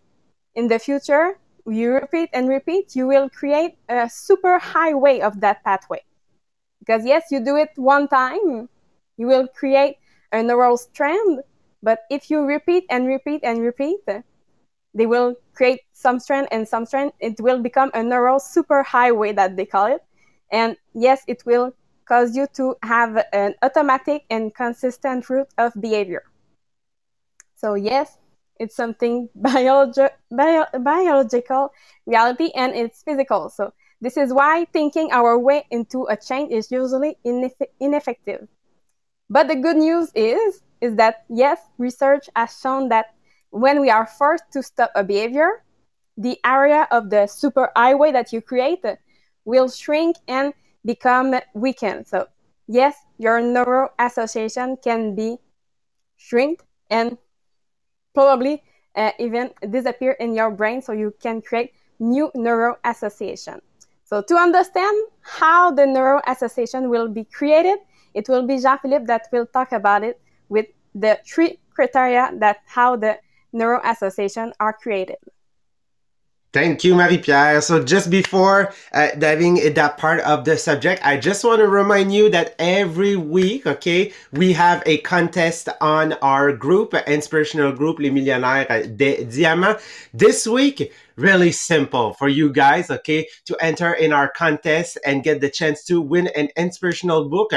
in 0.55 0.67
the 0.67 0.79
future, 0.79 1.39
you 1.65 1.93
repeat 1.93 2.29
and 2.33 2.49
repeat, 2.49 2.95
you 2.95 3.07
will 3.07 3.29
create 3.29 3.77
a 3.89 4.09
super 4.09 4.59
highway 4.59 5.21
of 5.21 5.39
that 5.41 5.63
pathway. 5.63 6.01
Because 6.83 7.05
yes, 7.05 7.31
you 7.31 7.43
do 7.43 7.55
it 7.55 7.69
one 7.75 8.07
time, 8.07 8.69
you 9.17 9.27
will 9.27 9.47
create 9.47 9.97
a 10.31 10.43
neural 10.43 10.77
strand. 10.77 11.41
But 11.81 11.99
if 12.09 12.29
you 12.29 12.41
repeat 12.43 12.85
and 12.89 13.07
repeat 13.07 13.41
and 13.43 13.61
repeat, 13.61 14.01
they 14.93 15.05
will 15.05 15.35
create 15.53 15.81
some 15.93 16.19
strand 16.19 16.47
and 16.51 16.67
some 16.67 16.85
strand. 16.85 17.13
It 17.19 17.39
will 17.39 17.59
become 17.61 17.91
a 17.93 18.03
neural 18.03 18.39
superhighway 18.39 19.35
that 19.35 19.55
they 19.55 19.65
call 19.65 19.87
it. 19.87 20.03
And 20.51 20.77
yes, 20.93 21.23
it 21.27 21.45
will 21.45 21.73
cause 22.05 22.35
you 22.35 22.47
to 22.55 22.75
have 22.83 23.23
an 23.33 23.55
automatic 23.63 24.25
and 24.29 24.53
consistent 24.53 25.29
route 25.29 25.49
of 25.57 25.73
behavior. 25.79 26.23
So 27.55 27.75
yes, 27.75 28.17
it's 28.59 28.75
something 28.75 29.29
bio- 29.35 29.91
biological 30.31 31.73
reality 32.05 32.51
and 32.55 32.73
it's 32.75 33.03
physical. 33.03 33.49
So 33.49 33.73
this 34.03 34.17
is 34.17 34.33
why 34.33 34.65
thinking 34.73 35.13
our 35.13 35.39
way 35.39 35.65
into 35.71 36.05
a 36.09 36.17
change 36.17 36.51
is 36.51 36.69
usually 36.69 37.17
ineff- 37.25 37.71
ineffective. 37.79 38.49
But 39.29 39.47
the 39.47 39.55
good 39.55 39.77
news 39.77 40.11
is, 40.13 40.61
is 40.81 40.95
that 40.97 41.23
yes, 41.29 41.61
research 41.77 42.29
has 42.35 42.59
shown 42.59 42.89
that 42.89 43.15
when 43.51 43.79
we 43.79 43.89
are 43.89 44.05
forced 44.05 44.43
to 44.51 44.61
stop 44.61 44.91
a 44.95 45.05
behavior, 45.05 45.63
the 46.17 46.37
area 46.43 46.85
of 46.91 47.09
the 47.09 47.27
super 47.27 47.71
highway 47.77 48.11
that 48.11 48.33
you 48.33 48.41
create 48.41 48.83
will 49.45 49.69
shrink 49.69 50.17
and 50.27 50.53
become 50.83 51.35
weakened. 51.53 52.05
So 52.05 52.27
yes, 52.67 52.97
your 53.17 53.39
neural 53.39 53.87
association 53.99 54.75
can 54.83 55.15
be 55.15 55.37
shrink 56.17 56.59
and 56.89 57.17
probably 58.13 58.63
uh, 58.97 59.11
even 59.17 59.51
disappear 59.69 60.11
in 60.19 60.35
your 60.35 60.51
brain 60.51 60.81
so 60.81 60.91
you 60.91 61.13
can 61.21 61.41
create 61.41 61.71
new 61.99 62.29
neural 62.35 62.75
association. 62.83 63.61
So 64.13 64.21
to 64.21 64.35
understand 64.35 64.95
how 65.21 65.71
the 65.71 65.87
neural 65.87 66.21
association 66.27 66.87
will 66.87 67.07
be 67.07 67.23
created, 67.23 67.79
it 68.13 68.29
will 68.29 68.45
be 68.45 68.59
Jean-Philippe 68.59 69.05
that 69.05 69.27
will 69.31 69.47
talk 69.47 69.71
about 69.71 70.03
it 70.03 70.21
with 70.49 70.67
the 70.93 71.17
three 71.25 71.57
criteria 71.73 72.29
that 72.37 72.57
how 72.67 72.95
the 72.95 73.17
neural 73.53 73.81
association 73.83 74.53
are 74.59 74.71
created. 74.71 75.17
Thank 76.53 76.83
you, 76.83 76.93
Marie-Pier. 76.93 77.61
So 77.61 77.83
just 77.83 78.11
before 78.11 78.71
uh, 78.91 79.07
diving 79.17 79.57
in 79.57 79.73
that 79.73 79.97
part 79.97 80.19
of 80.19 80.45
the 80.45 80.55
subject, 80.59 81.03
I 81.03 81.17
just 81.17 81.43
want 81.43 81.61
to 81.61 81.67
remind 81.67 82.13
you 82.13 82.29
that 82.29 82.53
every 82.59 83.15
week, 83.15 83.65
okay, 83.65 84.13
we 84.31 84.53
have 84.53 84.83
a 84.85 84.99
contest 84.99 85.69
on 85.81 86.13
our 86.21 86.53
group, 86.53 86.93
inspirational 87.07 87.71
group, 87.71 87.97
Les 87.97 88.11
Millionnaires 88.11 88.85
des 88.95 89.23
Diamants. 89.25 89.81
This 90.13 90.45
week, 90.45 90.93
really 91.15 91.51
simple 91.51 92.13
for 92.13 92.27
you 92.27 92.51
guys, 92.51 92.89
okay, 92.89 93.27
to 93.45 93.57
enter 93.61 93.93
in 93.93 94.13
our 94.13 94.29
contest 94.29 94.97
and 95.05 95.23
get 95.23 95.41
the 95.41 95.49
chance 95.49 95.83
to 95.85 96.01
win 96.01 96.27
an 96.35 96.49
inspirational 96.57 97.29
book 97.29 97.51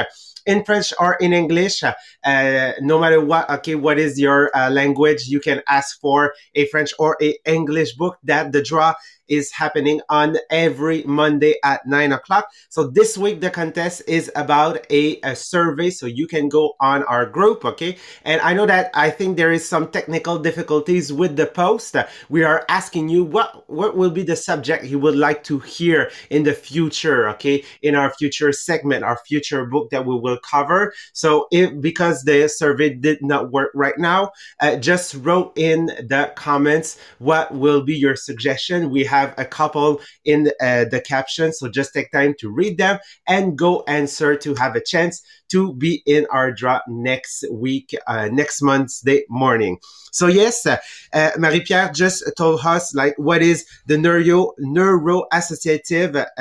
in 0.46 0.64
French 0.64 0.92
or 1.00 1.14
in 1.14 1.32
English, 1.32 1.82
uh, 1.82 2.72
no 2.80 3.00
matter 3.00 3.20
what, 3.20 3.50
okay, 3.50 3.75
what 3.75 3.98
is 3.98 4.18
your 4.18 4.56
uh, 4.56 4.70
language, 4.70 5.26
you 5.26 5.40
can 5.40 5.60
ask 5.68 6.00
for 6.00 6.32
a 6.54 6.66
French 6.68 6.92
or 6.98 7.16
a 7.20 7.36
English 7.44 7.94
book 7.94 8.16
that 8.22 8.52
the 8.52 8.62
draw 8.62 8.94
is 9.28 9.50
happening 9.50 10.00
on 10.08 10.36
every 10.50 11.02
Monday 11.02 11.56
at 11.64 11.84
nine 11.86 12.12
o'clock. 12.12 12.46
So 12.68 12.86
this 12.86 13.18
week, 13.18 13.40
the 13.40 13.50
contest 13.50 14.02
is 14.06 14.30
about 14.36 14.86
a, 14.90 15.20
a 15.22 15.34
survey. 15.34 15.90
So 15.90 16.06
you 16.06 16.26
can 16.26 16.48
go 16.48 16.75
on 16.80 17.02
our 17.04 17.26
group. 17.26 17.64
Okay. 17.64 17.96
And 18.25 18.40
I 18.40 18.54
know 18.54 18.66
that 18.66 18.90
I 18.94 19.10
think 19.10 19.36
there 19.36 19.52
is 19.52 19.68
some 19.68 19.88
technical 19.88 20.38
difficulties 20.38 21.12
with 21.12 21.36
the 21.36 21.46
post. 21.46 21.96
We 22.28 22.44
are 22.44 22.64
asking 22.68 23.08
you 23.08 23.25
what, 23.25 23.45
what 23.66 23.96
will 23.96 24.10
be 24.10 24.22
the 24.22 24.36
subject 24.36 24.84
you 24.84 24.98
would 24.98 25.16
like 25.16 25.44
to 25.44 25.58
hear 25.58 26.10
in 26.30 26.44
the 26.44 26.54
future. 26.54 27.28
Okay. 27.30 27.64
In 27.82 27.94
our 27.94 28.12
future 28.14 28.52
segment, 28.52 29.04
our 29.04 29.18
future 29.26 29.66
book 29.66 29.90
that 29.90 30.06
we 30.06 30.18
will 30.18 30.38
cover. 30.38 30.94
So 31.12 31.48
if, 31.50 31.80
because 31.80 32.22
the 32.22 32.48
survey 32.48 32.94
did 32.94 33.22
not 33.22 33.50
work 33.52 33.70
right 33.74 33.98
now, 33.98 34.30
uh, 34.60 34.76
just 34.76 35.14
wrote 35.14 35.52
in 35.56 35.86
the 35.86 36.32
comments 36.36 36.98
what 37.18 37.54
will 37.54 37.82
be 37.82 37.94
your 37.94 38.16
suggestion. 38.16 38.90
We 38.90 39.04
have 39.04 39.26
have 39.26 39.34
a 39.38 39.44
couple 39.48 40.00
in 40.24 40.50
uh, 40.60 40.84
the 40.90 41.00
caption. 41.00 41.52
So 41.52 41.68
just 41.68 41.92
take 41.92 42.10
time 42.12 42.34
to 42.40 42.50
read 42.50 42.78
them 42.78 42.98
and 43.26 43.56
go 43.56 43.82
answer 43.88 44.36
to 44.36 44.54
have 44.54 44.76
a 44.76 44.80
chance 44.80 45.22
to 45.50 45.74
be 45.74 46.02
in 46.06 46.26
our 46.30 46.52
draw 46.52 46.80
next 46.88 47.44
week, 47.50 47.94
uh, 48.06 48.28
next 48.32 48.62
month's 48.62 49.00
day 49.00 49.24
morning. 49.28 49.78
So 50.12 50.26
yes, 50.28 50.64
uh, 50.66 50.78
uh, 51.12 51.30
Marie-Pier 51.38 51.90
just 51.94 52.24
told 52.36 52.60
us 52.64 52.94
like 52.94 53.14
what 53.18 53.42
is 53.42 53.66
the 53.86 53.98
neuro 53.98 54.52
neuroassociative, 54.60 56.26
uh, 56.38 56.40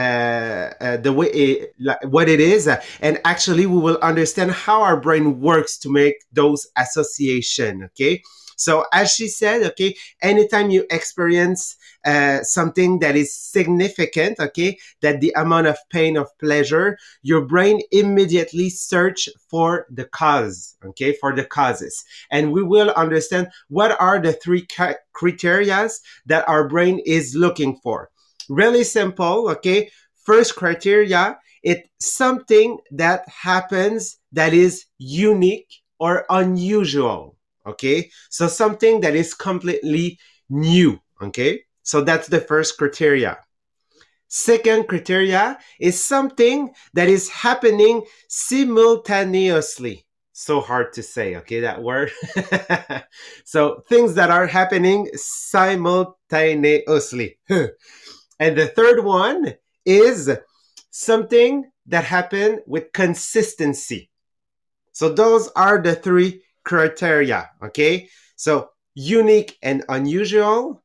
uh, 0.83 0.97
the 0.97 1.11
way 1.11 1.27
it, 1.27 1.75
like, 1.79 2.03
what 2.05 2.29
it 2.29 2.39
is, 2.39 2.67
and 3.01 3.19
actually 3.25 3.65
we 3.65 3.77
will 3.77 3.97
understand 4.01 4.51
how 4.51 4.81
our 4.81 4.99
brain 4.99 5.41
works 5.41 5.77
to 5.79 5.89
make 5.89 6.15
those 6.31 6.67
association. 6.77 7.83
Okay. 7.83 8.21
So 8.55 8.85
as 8.93 9.11
she 9.11 9.27
said, 9.27 9.63
okay, 9.63 9.95
anytime 10.21 10.69
you 10.69 10.85
experience 10.89 11.75
uh, 12.05 12.41
something 12.43 12.99
that 12.99 13.15
is 13.15 13.35
significant, 13.35 14.39
okay, 14.39 14.77
that 15.01 15.19
the 15.21 15.33
amount 15.35 15.67
of 15.67 15.77
pain 15.89 16.17
of 16.17 16.27
pleasure, 16.39 16.97
your 17.21 17.41
brain 17.41 17.81
immediately 17.91 18.69
search 18.69 19.27
for 19.49 19.87
the 19.89 20.05
cause, 20.05 20.75
okay, 20.85 21.13
for 21.13 21.35
the 21.35 21.45
causes. 21.45 22.03
And 22.31 22.51
we 22.51 22.63
will 22.63 22.91
understand 22.91 23.49
what 23.69 23.99
are 23.99 24.19
the 24.19 24.33
three 24.33 24.65
ca- 24.65 24.95
criteria 25.13 25.89
that 26.25 26.47
our 26.47 26.67
brain 26.67 27.01
is 27.05 27.35
looking 27.35 27.79
for. 27.83 28.09
Really 28.49 28.83
simple, 28.83 29.49
okay. 29.49 29.89
First 30.23 30.55
criteria, 30.55 31.37
it's 31.63 31.87
something 31.99 32.77
that 32.91 33.27
happens 33.27 34.17
that 34.31 34.53
is 34.53 34.85
unique 34.97 35.81
or 35.99 36.25
unusual 36.29 37.34
Okay. 37.65 38.11
So 38.29 38.47
something 38.47 39.01
that 39.01 39.15
is 39.15 39.33
completely 39.33 40.19
new. 40.49 40.99
Okay. 41.21 41.61
So 41.83 42.01
that's 42.01 42.27
the 42.27 42.41
first 42.41 42.77
criteria. 42.77 43.37
Second 44.27 44.87
criteria 44.87 45.59
is 45.79 46.03
something 46.03 46.73
that 46.93 47.07
is 47.07 47.29
happening 47.29 48.03
simultaneously. 48.27 50.05
So 50.33 50.59
hard 50.59 50.91
to 50.93 51.03
say, 51.03 51.35
okay, 51.37 51.61
that 51.61 51.81
word. 51.81 52.11
so 53.45 53.83
things 53.87 54.15
that 54.15 54.29
are 54.31 54.47
happening 54.47 55.07
simultaneously. 55.13 57.37
and 57.49 58.57
the 58.57 58.67
third 58.75 59.05
one 59.05 59.53
is 59.85 60.29
something 60.89 61.71
that 61.85 62.03
happened 62.03 62.59
with 62.67 62.91
consistency. 62.91 64.09
So 64.91 65.07
those 65.09 65.47
are 65.55 65.81
the 65.81 65.95
three 65.95 66.41
criteria. 66.65 67.49
Okay. 67.63 68.09
So 68.35 68.71
unique 68.95 69.57
and 69.61 69.85
unusual, 69.87 70.83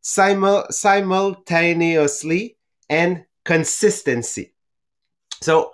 simul- 0.00 0.66
simultaneously, 0.70 2.56
and 2.88 3.24
consistency. 3.44 4.54
So 5.42 5.72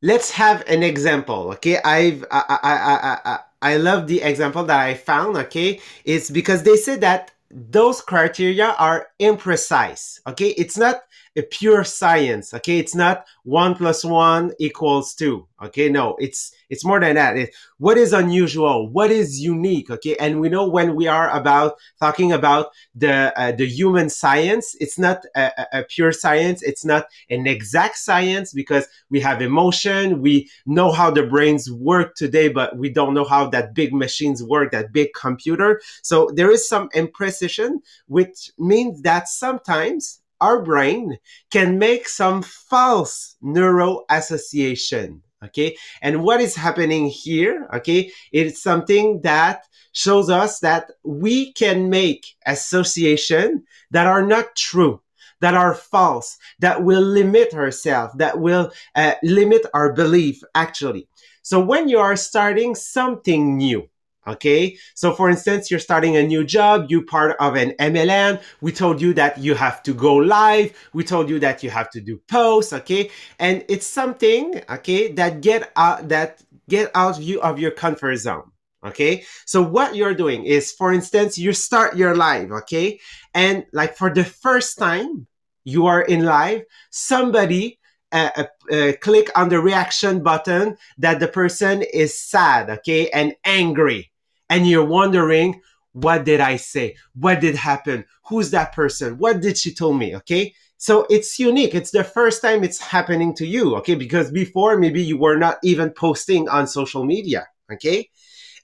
let's 0.00 0.30
have 0.30 0.64
an 0.68 0.82
example. 0.82 1.50
Okay. 1.54 1.78
I've, 1.84 2.24
I, 2.30 2.58
I, 2.62 2.72
I, 2.72 3.18
I, 3.24 3.38
I 3.72 3.76
love 3.76 4.06
the 4.06 4.22
example 4.22 4.64
that 4.64 4.80
I 4.80 4.94
found. 4.94 5.36
Okay. 5.36 5.80
It's 6.04 6.30
because 6.30 6.62
they 6.62 6.76
said 6.76 7.02
that 7.02 7.32
those 7.50 8.00
criteria 8.00 8.74
are 8.78 9.08
imprecise. 9.20 10.20
Okay. 10.26 10.50
It's 10.50 10.78
not 10.78 11.02
a 11.36 11.42
pure 11.42 11.84
science. 11.84 12.52
Okay. 12.54 12.78
It's 12.78 12.94
not 12.94 13.26
one 13.44 13.74
plus 13.74 14.04
one 14.04 14.52
equals 14.58 15.14
two. 15.14 15.46
Okay. 15.62 15.88
No, 15.88 16.16
it's, 16.18 16.52
it's 16.68 16.84
more 16.84 17.00
than 17.00 17.14
that. 17.14 17.36
It, 17.36 17.54
what 17.78 17.96
is 17.96 18.12
unusual? 18.12 18.90
What 18.90 19.10
is 19.10 19.40
unique? 19.40 19.90
Okay. 19.90 20.16
And 20.16 20.40
we 20.40 20.48
know 20.48 20.68
when 20.68 20.94
we 20.94 21.06
are 21.06 21.30
about 21.30 21.76
talking 22.00 22.32
about 22.32 22.70
the, 22.94 23.32
uh, 23.38 23.52
the 23.52 23.66
human 23.66 24.10
science, 24.10 24.76
it's 24.80 24.98
not 24.98 25.24
a, 25.36 25.50
a 25.72 25.84
pure 25.84 26.12
science. 26.12 26.62
It's 26.62 26.84
not 26.84 27.06
an 27.30 27.46
exact 27.46 27.96
science 27.96 28.52
because 28.52 28.86
we 29.08 29.20
have 29.20 29.40
emotion. 29.40 30.20
We 30.20 30.50
know 30.66 30.92
how 30.92 31.10
the 31.10 31.22
brains 31.22 31.70
work 31.70 32.14
today, 32.14 32.48
but 32.48 32.76
we 32.76 32.90
don't 32.90 33.14
know 33.14 33.24
how 33.24 33.48
that 33.50 33.74
big 33.74 33.94
machines 33.94 34.42
work, 34.42 34.72
that 34.72 34.92
big 34.92 35.10
computer. 35.14 35.80
So 36.02 36.30
there 36.34 36.50
is 36.50 36.68
some 36.68 36.88
imprecision, 36.90 37.80
which 38.06 38.50
means 38.58 39.02
that 39.02 39.28
sometimes 39.28 40.21
our 40.42 40.62
brain 40.62 41.18
can 41.50 41.78
make 41.78 42.08
some 42.08 42.42
false 42.42 43.36
neural 43.40 44.04
association. 44.10 45.22
Okay. 45.44 45.76
And 46.02 46.22
what 46.22 46.40
is 46.40 46.54
happening 46.54 47.06
here? 47.06 47.68
Okay. 47.74 48.12
It's 48.32 48.62
something 48.62 49.22
that 49.22 49.64
shows 49.92 50.30
us 50.30 50.60
that 50.60 50.90
we 51.04 51.52
can 51.52 51.90
make 51.90 52.26
association 52.46 53.64
that 53.90 54.06
are 54.06 54.26
not 54.26 54.56
true 54.56 55.00
that 55.42 55.54
are 55.54 55.74
false, 55.74 56.38
that 56.60 56.84
will 56.84 57.02
limit 57.02 57.52
ourselves, 57.52 58.14
that 58.14 58.38
will 58.38 58.70
uh, 58.94 59.14
limit 59.24 59.66
our 59.74 59.92
belief 59.92 60.40
actually. 60.54 61.08
So 61.42 61.58
when 61.58 61.88
you 61.88 61.98
are 61.98 62.16
starting 62.16 62.76
something 62.76 63.56
new, 63.56 63.90
Okay. 64.26 64.78
So 64.94 65.12
for 65.12 65.28
instance, 65.28 65.70
you're 65.70 65.80
starting 65.80 66.16
a 66.16 66.22
new 66.22 66.44
job. 66.44 66.86
You 66.88 67.04
part 67.04 67.36
of 67.40 67.56
an 67.56 67.72
MLM. 67.80 68.40
We 68.60 68.70
told 68.70 69.00
you 69.00 69.12
that 69.14 69.38
you 69.38 69.54
have 69.54 69.82
to 69.82 69.94
go 69.94 70.14
live. 70.14 70.72
We 70.92 71.02
told 71.02 71.28
you 71.28 71.40
that 71.40 71.62
you 71.62 71.70
have 71.70 71.90
to 71.90 72.00
do 72.00 72.20
posts. 72.28 72.72
Okay. 72.72 73.10
And 73.40 73.64
it's 73.68 73.86
something, 73.86 74.62
okay, 74.70 75.12
that 75.12 75.40
get 75.40 75.72
out, 75.74 76.08
that 76.08 76.42
get 76.68 76.90
out 76.94 77.16
of 77.16 77.22
you 77.22 77.40
of 77.40 77.58
your 77.58 77.72
comfort 77.72 78.16
zone. 78.16 78.52
Okay. 78.84 79.24
So 79.44 79.60
what 79.60 79.96
you're 79.96 80.14
doing 80.14 80.44
is, 80.44 80.70
for 80.70 80.92
instance, 80.92 81.36
you 81.36 81.52
start 81.52 81.96
your 81.96 82.14
live. 82.14 82.52
Okay. 82.52 83.00
And 83.34 83.66
like 83.72 83.96
for 83.96 84.12
the 84.12 84.24
first 84.24 84.78
time 84.78 85.26
you 85.64 85.86
are 85.86 86.02
in 86.02 86.24
live, 86.24 86.62
somebody 86.90 87.80
uh, 88.12 88.30
uh, 88.36 88.44
uh, 88.70 88.92
click 89.00 89.30
on 89.34 89.48
the 89.48 89.58
reaction 89.58 90.22
button 90.22 90.76
that 90.98 91.18
the 91.18 91.26
person 91.26 91.82
is 91.94 92.16
sad, 92.18 92.68
okay, 92.68 93.08
and 93.08 93.34
angry 93.42 94.11
and 94.48 94.66
you're 94.66 94.84
wondering, 94.84 95.60
what 95.92 96.24
did 96.24 96.40
I 96.40 96.56
say? 96.56 96.96
What 97.14 97.40
did 97.40 97.56
happen? 97.56 98.04
Who's 98.26 98.50
that 98.50 98.72
person? 98.72 99.18
What 99.18 99.40
did 99.40 99.58
she 99.58 99.74
tell 99.74 99.92
me? 99.92 100.16
Okay. 100.16 100.54
So 100.78 101.06
it's 101.10 101.38
unique. 101.38 101.74
It's 101.74 101.90
the 101.90 102.04
first 102.04 102.42
time 102.42 102.64
it's 102.64 102.80
happening 102.80 103.34
to 103.36 103.46
you. 103.46 103.76
Okay. 103.76 103.94
Because 103.94 104.30
before 104.30 104.78
maybe 104.78 105.02
you 105.02 105.18
were 105.18 105.36
not 105.36 105.58
even 105.62 105.90
posting 105.90 106.48
on 106.48 106.66
social 106.66 107.04
media. 107.04 107.46
Okay. 107.72 108.08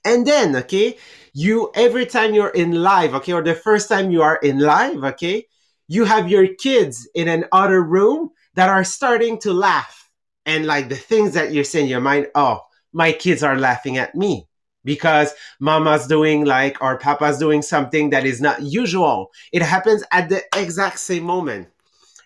And 0.05 0.25
then, 0.25 0.55
okay, 0.55 0.97
you, 1.33 1.71
every 1.75 2.05
time 2.05 2.33
you're 2.33 2.49
in 2.49 2.81
live, 2.81 3.13
okay, 3.15 3.33
or 3.33 3.43
the 3.43 3.53
first 3.53 3.89
time 3.89 4.11
you 4.11 4.21
are 4.21 4.37
in 4.37 4.59
live, 4.59 5.03
okay, 5.03 5.45
you 5.87 6.05
have 6.05 6.29
your 6.29 6.47
kids 6.55 7.07
in 7.13 7.27
an 7.27 7.45
other 7.51 7.81
room 7.83 8.29
that 8.55 8.69
are 8.69 8.83
starting 8.83 9.39
to 9.39 9.53
laugh. 9.53 10.09
And 10.45 10.65
like 10.65 10.89
the 10.89 10.95
things 10.95 11.33
that 11.33 11.51
you're 11.51 11.63
saying 11.63 11.85
in 11.85 11.91
your 11.91 12.01
mind, 12.01 12.27
oh, 12.33 12.61
my 12.93 13.11
kids 13.11 13.43
are 13.43 13.57
laughing 13.57 13.97
at 13.97 14.15
me 14.15 14.47
because 14.83 15.33
mama's 15.59 16.07
doing 16.07 16.45
like 16.45 16.81
or 16.81 16.97
papa's 16.97 17.37
doing 17.37 17.61
something 17.61 18.09
that 18.11 18.25
is 18.25 18.41
not 18.41 18.61
usual. 18.61 19.31
It 19.51 19.61
happens 19.61 20.03
at 20.11 20.29
the 20.29 20.43
exact 20.55 20.99
same 20.99 21.23
moment. 21.23 21.67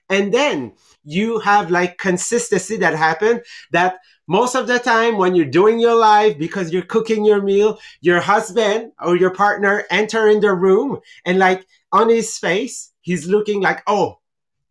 And 0.10 0.34
then 0.34 0.74
you 1.04 1.40
have 1.40 1.72
like 1.72 1.98
consistency 1.98 2.78
that 2.78 2.96
happen 2.96 3.42
that 3.72 3.98
most 4.28 4.56
of 4.56 4.68
the 4.68 4.80
time 4.80 5.18
when 5.18 5.36
you're 5.36 5.46
doing 5.46 5.80
your 5.80 5.96
life 5.96 6.38
because 6.38 6.72
you're 6.72 6.84
cooking 6.84 7.26
your 7.26 7.42
meal, 7.42 7.80
your 8.02 8.22
husband 8.22 8.94
or 9.02 9.18
your 9.18 9.32
partner 9.32 9.84
enter 9.90 10.28
in 10.28 10.40
the 10.40 10.54
room 10.54 11.00
and 11.26 11.40
like 11.40 11.66
on 11.92 12.10
his 12.10 12.38
face, 12.38 12.92
he's 13.02 13.28
looking 13.28 13.62
like, 13.62 13.84
oh, 13.86 14.20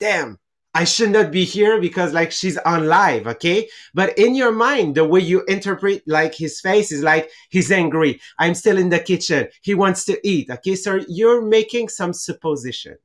damn, 0.00 0.38
I 0.74 0.84
should 0.84 1.10
not 1.10 1.30
be 1.30 1.44
here 1.44 1.80
because 1.80 2.14
like 2.14 2.32
she's 2.32 2.56
on 2.58 2.86
live, 2.86 3.26
okay? 3.26 3.68
But 3.92 4.18
in 4.18 4.34
your 4.34 4.52
mind, 4.52 4.94
the 4.94 5.04
way 5.04 5.20
you 5.20 5.44
interpret 5.44 6.02
like 6.06 6.34
his 6.34 6.60
face 6.60 6.90
is 6.90 7.02
like 7.02 7.30
he's 7.50 7.70
angry. 7.70 8.20
I'm 8.38 8.54
still 8.54 8.78
in 8.78 8.88
the 8.88 8.98
kitchen. 8.98 9.48
He 9.60 9.74
wants 9.74 10.04
to 10.06 10.18
eat, 10.26 10.48
okay? 10.50 10.74
So 10.74 11.00
you're 11.08 11.42
making 11.42 11.90
some 11.90 12.14
supposition. 12.14 12.96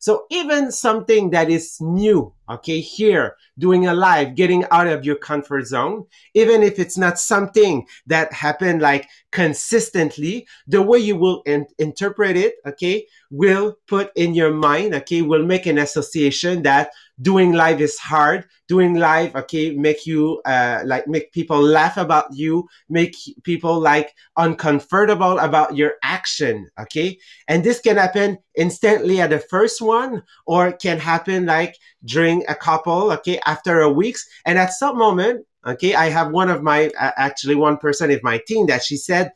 So 0.00 0.26
even 0.30 0.70
something 0.70 1.30
that 1.30 1.50
is 1.50 1.76
new, 1.80 2.32
okay, 2.48 2.80
here, 2.80 3.34
doing 3.58 3.88
a 3.88 3.94
live, 3.94 4.36
getting 4.36 4.64
out 4.70 4.86
of 4.86 5.04
your 5.04 5.16
comfort 5.16 5.66
zone, 5.66 6.06
even 6.34 6.62
if 6.62 6.78
it's 6.78 6.96
not 6.96 7.18
something 7.18 7.84
that 8.06 8.32
happened 8.32 8.80
like 8.80 9.08
consistently, 9.32 10.46
the 10.68 10.82
way 10.82 11.00
you 11.00 11.16
will 11.16 11.42
in- 11.46 11.66
interpret 11.78 12.36
it, 12.36 12.54
okay, 12.64 13.06
will 13.32 13.76
put 13.88 14.12
in 14.14 14.34
your 14.34 14.54
mind, 14.54 14.94
okay, 14.94 15.22
will 15.22 15.44
make 15.44 15.66
an 15.66 15.78
association 15.78 16.62
that 16.62 16.90
doing 17.20 17.52
live 17.52 17.80
is 17.80 17.98
hard. 17.98 18.46
Doing 18.68 18.94
live 18.94 19.34
okay 19.34 19.72
make 19.72 20.06
you 20.06 20.40
uh, 20.44 20.82
like 20.84 21.08
make 21.08 21.32
people 21.32 21.60
laugh 21.60 21.96
about 21.96 22.26
you 22.34 22.68
make 22.88 23.16
people 23.42 23.80
like 23.80 24.14
uncomfortable 24.36 25.38
about 25.38 25.76
your 25.76 25.94
action 26.02 26.68
okay? 26.78 27.18
And 27.48 27.64
this 27.64 27.80
can 27.80 27.96
happen 27.96 28.38
instantly 28.56 29.20
at 29.20 29.30
the 29.30 29.38
first 29.38 29.80
one 29.80 30.22
or 30.46 30.72
can 30.72 30.98
happen 30.98 31.46
like 31.46 31.76
during 32.04 32.44
a 32.48 32.54
couple 32.54 33.10
okay 33.12 33.40
after 33.46 33.80
a 33.80 33.90
weeks. 33.90 34.26
And 34.44 34.58
at 34.58 34.72
some 34.72 34.98
moment 34.98 35.46
okay 35.66 35.92
i 35.94 36.08
have 36.08 36.30
one 36.30 36.48
of 36.48 36.62
my 36.62 36.86
uh, 37.00 37.10
actually 37.16 37.56
one 37.56 37.76
person 37.76 38.12
in 38.12 38.20
my 38.22 38.40
team 38.46 38.66
that 38.66 38.82
she 38.82 38.96
said 38.96 39.32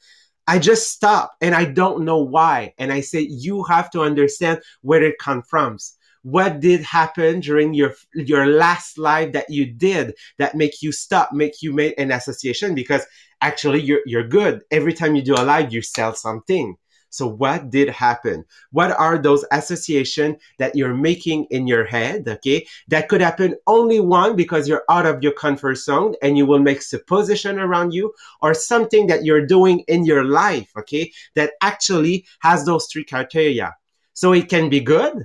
I 0.47 0.59
just 0.59 0.91
stop 0.91 1.37
and 1.41 1.55
I 1.55 1.65
don't 1.65 2.05
know 2.05 2.19
why. 2.19 2.75
And 2.77 2.93
I 2.93 3.01
say, 3.01 3.21
you 3.21 3.62
have 3.65 3.91
to 3.93 4.03
understand 4.03 4.61
where 4.81 5.03
it 5.03 5.19
comes 5.19 5.45
from 5.49 5.79
what 6.23 6.61
did 6.61 6.83
happen 6.83 7.41
during 7.41 7.75
your 7.75 7.95
your 8.14 8.47
last 8.47 8.97
live 8.99 9.33
that 9.33 9.50
you 9.50 9.67
did 9.67 10.14
that 10.38 10.55
make 10.55 10.83
you 10.83 10.93
stop 10.93 11.33
make 11.33 11.62
you 11.62 11.73
make 11.73 11.95
an 11.99 12.12
association? 12.12 12.75
Because 12.75 13.05
actually 13.41 13.81
you're 13.81 14.02
you're 14.07 14.26
good. 14.26 14.62
Every 14.71 14.95
time 14.95 15.14
you 15.14 15.23
do 15.23 15.35
a 15.35 15.43
live 15.43 15.73
you 15.73 15.83
sell 15.83 16.14
something. 16.14 16.76
So 17.11 17.26
what 17.26 17.69
did 17.69 17.91
happen? 17.91 18.47
What 18.71 18.91
are 18.93 19.19
those 19.19 19.45
association 19.52 20.38
that 20.59 20.75
you're 20.75 20.95
making 20.95 21.45
in 21.50 21.67
your 21.67 21.85
head 21.85 22.26
okay 22.26 22.67
that 22.89 23.08
could 23.08 23.21
happen 23.21 23.56
only 23.67 24.00
one 24.00 24.35
because 24.35 24.67
you're 24.67 24.85
out 24.89 25.04
of 25.04 25.23
your 25.23 25.32
comfort 25.32 25.75
zone 25.75 26.15
and 26.23 26.39
you 26.39 26.47
will 26.47 26.61
make 26.61 26.80
supposition 26.80 27.58
around 27.58 27.93
you 27.93 28.15
or 28.41 28.54
something 28.54 29.08
that 29.08 29.25
you're 29.25 29.45
doing 29.45 29.80
in 29.89 30.06
your 30.06 30.25
life 30.25 30.71
okay 30.78 31.13
that 31.35 31.52
actually 31.61 32.25
has 32.41 32.65
those 32.65 32.87
three 32.87 33.04
criteria? 33.04 33.75
So 34.15 34.32
it 34.32 34.49
can 34.49 34.71
be 34.71 34.80
good 34.80 35.25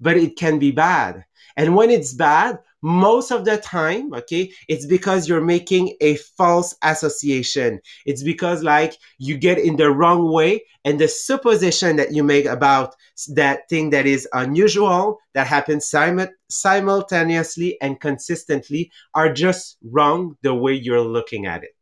but 0.00 0.16
it 0.16 0.36
can 0.36 0.58
be 0.58 0.70
bad. 0.70 1.24
And 1.56 1.76
when 1.76 1.90
it's 1.90 2.12
bad, 2.12 2.58
most 2.82 3.30
of 3.30 3.44
the 3.44 3.58
time, 3.58 4.14
okay, 4.14 4.52
it's 4.68 4.86
because 4.86 5.28
you're 5.28 5.42
making 5.42 5.96
a 6.00 6.16
false 6.16 6.74
association. 6.82 7.80
It's 8.06 8.22
because 8.22 8.62
like 8.62 8.94
you 9.18 9.36
get 9.36 9.58
in 9.58 9.76
the 9.76 9.90
wrong 9.90 10.32
way 10.32 10.64
and 10.84 10.98
the 10.98 11.08
supposition 11.08 11.96
that 11.96 12.12
you 12.14 12.24
make 12.24 12.46
about 12.46 12.94
that 13.34 13.68
thing 13.68 13.90
that 13.90 14.06
is 14.06 14.26
unusual, 14.32 15.18
that 15.34 15.46
happens 15.46 15.86
sim- 15.86 16.28
simultaneously 16.48 17.76
and 17.82 18.00
consistently 18.00 18.90
are 19.14 19.32
just 19.32 19.76
wrong 19.84 20.36
the 20.42 20.54
way 20.54 20.72
you're 20.72 21.02
looking 21.02 21.46
at 21.46 21.62
it. 21.64 21.74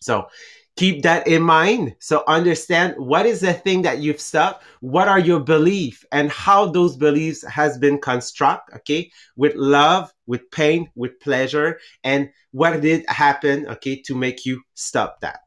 So 0.00 0.28
keep 0.80 1.02
that 1.02 1.28
in 1.28 1.42
mind. 1.42 1.94
So 1.98 2.24
understand 2.26 2.94
what 2.96 3.26
is 3.26 3.40
the 3.40 3.52
thing 3.52 3.82
that 3.82 3.98
you've 3.98 4.18
stuck, 4.18 4.62
what 4.80 5.08
are 5.08 5.18
your 5.18 5.40
beliefs, 5.40 6.06
and 6.10 6.30
how 6.30 6.64
those 6.64 6.96
beliefs 6.96 7.46
has 7.46 7.76
been 7.76 7.98
construct, 7.98 8.72
okay, 8.76 9.10
with 9.36 9.54
love, 9.56 10.10
with 10.26 10.50
pain, 10.50 10.90
with 10.94 11.20
pleasure, 11.20 11.78
and 12.02 12.30
what 12.52 12.80
did 12.80 13.04
happen, 13.08 13.66
okay, 13.66 14.00
to 14.06 14.14
make 14.14 14.46
you 14.46 14.62
stop 14.72 15.20
that. 15.20 15.40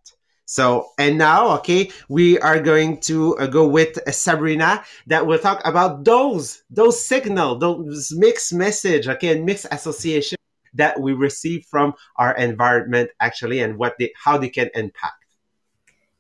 So, 0.46 0.90
and 1.00 1.18
now, 1.18 1.58
okay, 1.58 1.90
we 2.10 2.38
are 2.38 2.62
going 2.62 3.02
to 3.02 3.36
uh, 3.40 3.48
go 3.48 3.68
with 3.68 3.98
uh, 4.08 4.12
Sabrina 4.12 4.84
that 5.08 5.26
will 5.26 5.40
talk 5.40 5.66
about 5.66 6.06
those, 6.06 6.62
those 6.70 7.04
signal, 7.04 7.58
those 7.58 8.14
mixed 8.16 8.54
message, 8.54 9.08
okay, 9.08 9.36
and 9.36 9.48
mixed 9.48 9.66
association 9.72 10.38
that 10.76 11.02
we 11.02 11.14
receive 11.14 11.66
from 11.66 11.96
our 12.18 12.38
environment 12.38 13.10
actually 13.20 13.62
and 13.62 13.80
what 13.80 13.96
they, 13.98 14.14
how 14.16 14.38
they 14.38 14.50
can 14.50 14.70
impact. 14.76 15.23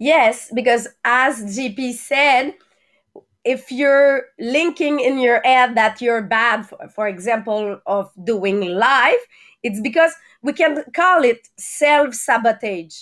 Yes, 0.03 0.51
because 0.53 0.89
as 1.05 1.41
GP 1.55 1.93
said, 1.93 2.55
if 3.45 3.71
you're 3.71 4.25
linking 4.37 4.99
in 4.99 5.17
your 5.17 5.39
head 5.45 5.75
that 5.75 6.01
you're 6.01 6.21
bad, 6.21 6.63
for, 6.67 6.89
for 6.89 7.07
example, 7.07 7.79
of 7.85 8.11
doing 8.21 8.59
live, 8.65 9.23
it's 9.63 9.79
because 9.79 10.11
we 10.41 10.51
can 10.51 10.83
call 10.93 11.23
it 11.23 11.47
self 11.57 12.15
sabotage. 12.15 12.97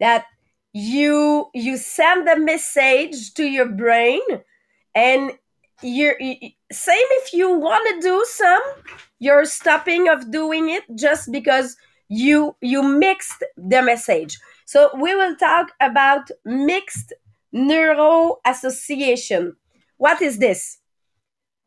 That 0.00 0.24
you 0.72 1.50
you 1.52 1.76
send 1.76 2.26
a 2.30 2.38
message 2.38 3.34
to 3.34 3.44
your 3.44 3.68
brain, 3.68 4.22
and 4.94 5.32
you're 5.82 6.16
you, 6.18 6.36
same 6.72 7.10
if 7.20 7.34
you 7.34 7.58
want 7.58 7.86
to 7.90 8.00
do 8.00 8.24
some, 8.26 8.62
you're 9.18 9.44
stopping 9.44 10.08
of 10.08 10.30
doing 10.30 10.70
it 10.70 10.84
just 10.94 11.30
because 11.30 11.76
you 12.08 12.56
you 12.62 12.82
mixed 12.82 13.44
the 13.58 13.82
message 13.82 14.38
so 14.66 14.90
we 15.00 15.14
will 15.14 15.36
talk 15.36 15.72
about 15.80 16.30
mixed 16.44 17.12
neuro 17.52 18.38
association. 18.44 19.56
What 19.96 20.20
is 20.20 20.38
this? 20.38 20.78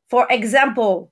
For 0.09 0.27
example, 0.29 1.12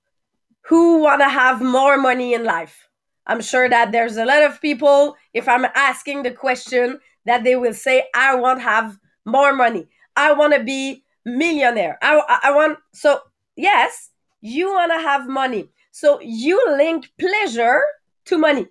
who 0.67 0.99
want 0.99 1.21
to 1.21 1.29
have 1.29 1.61
more 1.61 1.97
money 1.97 2.33
in 2.33 2.43
life? 2.43 2.89
I'm 3.25 3.41
sure 3.41 3.69
that 3.69 3.91
there's 3.93 4.17
a 4.17 4.25
lot 4.25 4.43
of 4.43 4.61
people, 4.61 5.15
if 5.33 5.47
I'm 5.47 5.65
asking 5.75 6.23
the 6.23 6.31
question, 6.31 6.99
that 7.25 7.45
they 7.45 7.55
will 7.55 7.73
say, 7.73 8.05
I 8.13 8.35
want 8.35 8.59
to 8.59 8.63
have 8.63 8.97
more 9.25 9.53
money. 9.55 9.87
I 10.15 10.33
want 10.33 10.53
to 10.53 10.63
be 10.63 11.05
millionaire. 11.25 11.97
I, 12.01 12.39
I 12.43 12.51
want, 12.51 12.79
so 12.93 13.19
yes, 13.55 14.09
you 14.41 14.73
want 14.73 14.91
to 14.91 14.99
have 14.99 15.27
money. 15.27 15.69
So 15.91 16.19
you 16.21 16.61
link 16.77 17.09
pleasure 17.17 17.81
to 18.25 18.37
money. 18.37 18.67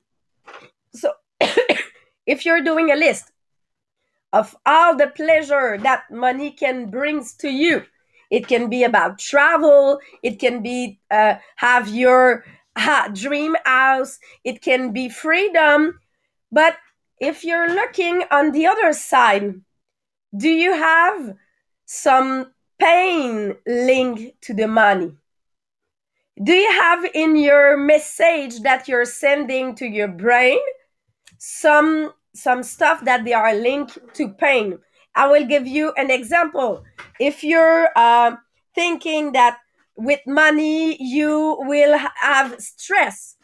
So 0.94 1.12
if 2.26 2.44
you're 2.44 2.62
doing 2.62 2.90
a 2.90 2.96
list 2.96 3.32
of 4.32 4.56
all 4.66 4.96
the 4.96 5.06
pleasure 5.06 5.78
that 5.78 6.10
money 6.10 6.50
can 6.50 6.90
brings 6.90 7.34
to 7.34 7.48
you 7.48 7.82
it 8.30 8.48
can 8.48 8.68
be 8.68 8.84
about 8.84 9.18
travel 9.18 10.00
it 10.22 10.38
can 10.38 10.62
be 10.62 10.98
uh, 11.10 11.34
have 11.56 11.88
your 11.88 12.44
ha, 12.76 13.08
dream 13.12 13.56
house 13.64 14.18
it 14.44 14.62
can 14.62 14.92
be 14.92 15.08
freedom. 15.08 15.98
But 16.52 16.76
if 17.20 17.44
you're 17.44 17.74
looking 17.74 18.22
on 18.30 18.52
the 18.52 18.66
other 18.66 18.92
side 18.92 19.60
do 20.36 20.48
you 20.48 20.74
have 20.74 21.34
some 21.86 22.52
pain 22.78 23.56
linked 23.66 24.42
to 24.42 24.52
the 24.52 24.68
money? 24.68 25.12
Do 26.42 26.52
you 26.52 26.70
have 26.72 27.06
in 27.14 27.36
your 27.36 27.78
message 27.78 28.60
that 28.60 28.88
you're 28.88 29.06
sending 29.06 29.74
to 29.76 29.86
your 29.86 30.08
brain 30.08 30.58
some 31.38 32.12
some 32.34 32.62
stuff 32.62 33.04
that 33.04 33.24
they 33.24 33.32
are 33.32 33.54
linked 33.54 33.98
to 34.14 34.28
pain. 34.28 34.78
I 35.14 35.26
will 35.26 35.46
give 35.46 35.66
you 35.66 35.92
an 35.96 36.10
example. 36.10 36.84
If 37.18 37.42
you're 37.42 37.88
uh, 37.96 38.36
thinking 38.74 39.32
that 39.32 39.58
with 39.96 40.20
money 40.26 41.02
you 41.02 41.56
will 41.60 41.98
have 42.20 42.60
stress, 42.60 43.36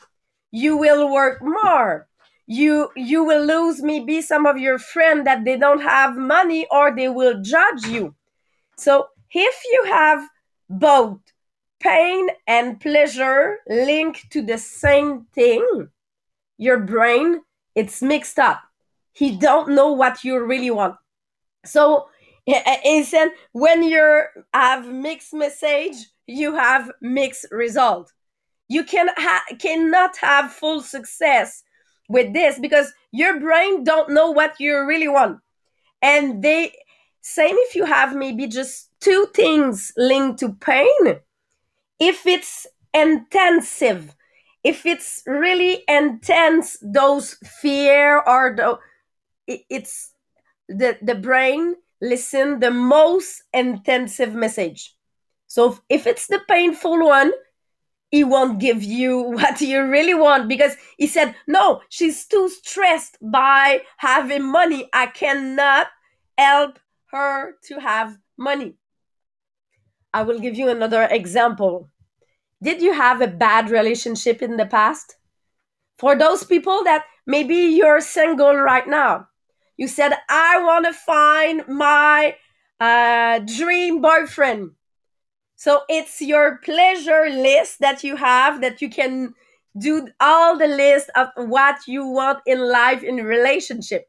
you 0.50 0.76
will 0.76 1.10
work 1.10 1.40
more, 1.42 2.06
you 2.46 2.90
you 2.94 3.24
will 3.24 3.44
lose 3.44 3.82
maybe 3.82 4.20
some 4.20 4.46
of 4.46 4.58
your 4.58 4.78
friends 4.78 5.24
that 5.24 5.44
they 5.44 5.56
don't 5.56 5.80
have 5.80 6.16
money 6.16 6.66
or 6.70 6.94
they 6.94 7.08
will 7.08 7.40
judge 7.40 7.86
you. 7.86 8.14
So 8.76 9.08
if 9.30 9.62
you 9.72 9.84
have 9.86 10.28
both 10.68 11.18
pain 11.80 12.28
and 12.46 12.80
pleasure 12.80 13.58
linked 13.68 14.30
to 14.32 14.42
the 14.42 14.58
same 14.58 15.26
thing, 15.34 15.88
your 16.58 16.78
brain 16.78 17.40
it's 17.74 18.02
mixed 18.02 18.38
up. 18.38 18.62
He 19.12 19.36
don't 19.36 19.70
know 19.70 19.92
what 19.92 20.24
you 20.24 20.42
really 20.44 20.70
want. 20.70 20.96
So 21.64 22.08
said 23.04 23.28
when 23.52 23.82
you 23.82 24.24
have 24.52 24.88
mixed 24.88 25.32
message 25.32 25.94
you 26.26 26.54
have 26.54 26.90
mixed 27.00 27.46
result. 27.50 28.12
You 28.68 28.84
can 28.84 29.08
ha- 29.16 29.44
cannot 29.60 30.16
have 30.18 30.52
full 30.52 30.80
success 30.80 31.62
with 32.08 32.32
this 32.32 32.58
because 32.58 32.92
your 33.12 33.38
brain 33.40 33.84
don't 33.84 34.10
know 34.10 34.30
what 34.30 34.58
you 34.58 34.84
really 34.86 35.08
want. 35.08 35.40
And 36.00 36.42
they 36.42 36.72
same 37.20 37.54
if 37.58 37.76
you 37.76 37.84
have 37.84 38.16
maybe 38.16 38.46
just 38.48 38.90
two 39.00 39.26
things 39.34 39.92
linked 39.96 40.40
to 40.40 40.54
pain 40.54 41.20
if 42.00 42.26
it's 42.26 42.66
intensive 42.92 44.14
if 44.64 44.86
it's 44.86 45.22
really 45.26 45.82
intense 45.88 46.78
those 46.82 47.34
fear 47.60 48.20
or 48.20 48.54
the 48.56 48.78
it's 49.46 50.12
the 50.68 50.96
the 51.02 51.14
brain 51.14 51.74
listen 52.00 52.60
the 52.60 52.70
most 52.70 53.42
intensive 53.52 54.34
message. 54.34 54.94
So 55.46 55.78
if 55.88 56.06
it's 56.06 56.26
the 56.26 56.40
painful 56.48 57.04
one 57.04 57.32
he 58.10 58.24
won't 58.24 58.60
give 58.60 58.82
you 58.82 59.20
what 59.36 59.60
you 59.60 59.82
really 59.84 60.14
want 60.14 60.48
because 60.48 60.76
he 60.98 61.06
said 61.06 61.34
no 61.46 61.80
she's 61.88 62.26
too 62.26 62.48
stressed 62.48 63.18
by 63.20 63.82
having 63.96 64.44
money. 64.50 64.88
I 64.92 65.06
cannot 65.06 65.88
help 66.38 66.78
her 67.10 67.56
to 67.64 67.80
have 67.80 68.16
money. 68.36 68.74
I 70.14 70.22
will 70.22 70.38
give 70.38 70.56
you 70.56 70.68
another 70.68 71.04
example 71.04 71.88
did 72.62 72.80
you 72.80 72.92
have 72.92 73.20
a 73.20 73.26
bad 73.26 73.70
relationship 73.70 74.40
in 74.40 74.56
the 74.56 74.66
past? 74.66 75.16
For 75.98 76.16
those 76.16 76.44
people 76.44 76.84
that 76.84 77.04
maybe 77.26 77.56
you're 77.56 78.00
single 78.00 78.54
right 78.54 78.86
now, 78.86 79.28
you 79.76 79.88
said, 79.88 80.12
I 80.28 80.62
want 80.62 80.86
to 80.86 80.92
find 80.92 81.66
my 81.66 82.36
uh, 82.78 83.40
dream 83.40 84.00
boyfriend. 84.00 84.72
So 85.56 85.82
it's 85.88 86.20
your 86.20 86.58
pleasure 86.58 87.28
list 87.28 87.80
that 87.80 88.04
you 88.04 88.16
have 88.16 88.60
that 88.60 88.80
you 88.82 88.90
can 88.90 89.34
do 89.78 90.08
all 90.20 90.58
the 90.58 90.68
list 90.68 91.10
of 91.16 91.28
what 91.36 91.78
you 91.86 92.06
want 92.06 92.40
in 92.46 92.60
life 92.60 93.02
in 93.02 93.16
relationship. 93.16 94.08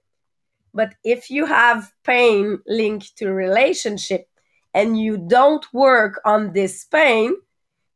But 0.74 0.96
if 1.04 1.30
you 1.30 1.46
have 1.46 1.92
pain 2.04 2.60
linked 2.68 3.18
to 3.18 3.32
relationship 3.32 4.28
and 4.74 5.00
you 5.00 5.18
don't 5.18 5.66
work 5.74 6.20
on 6.26 6.54
this 6.54 6.86
pain, 6.86 7.36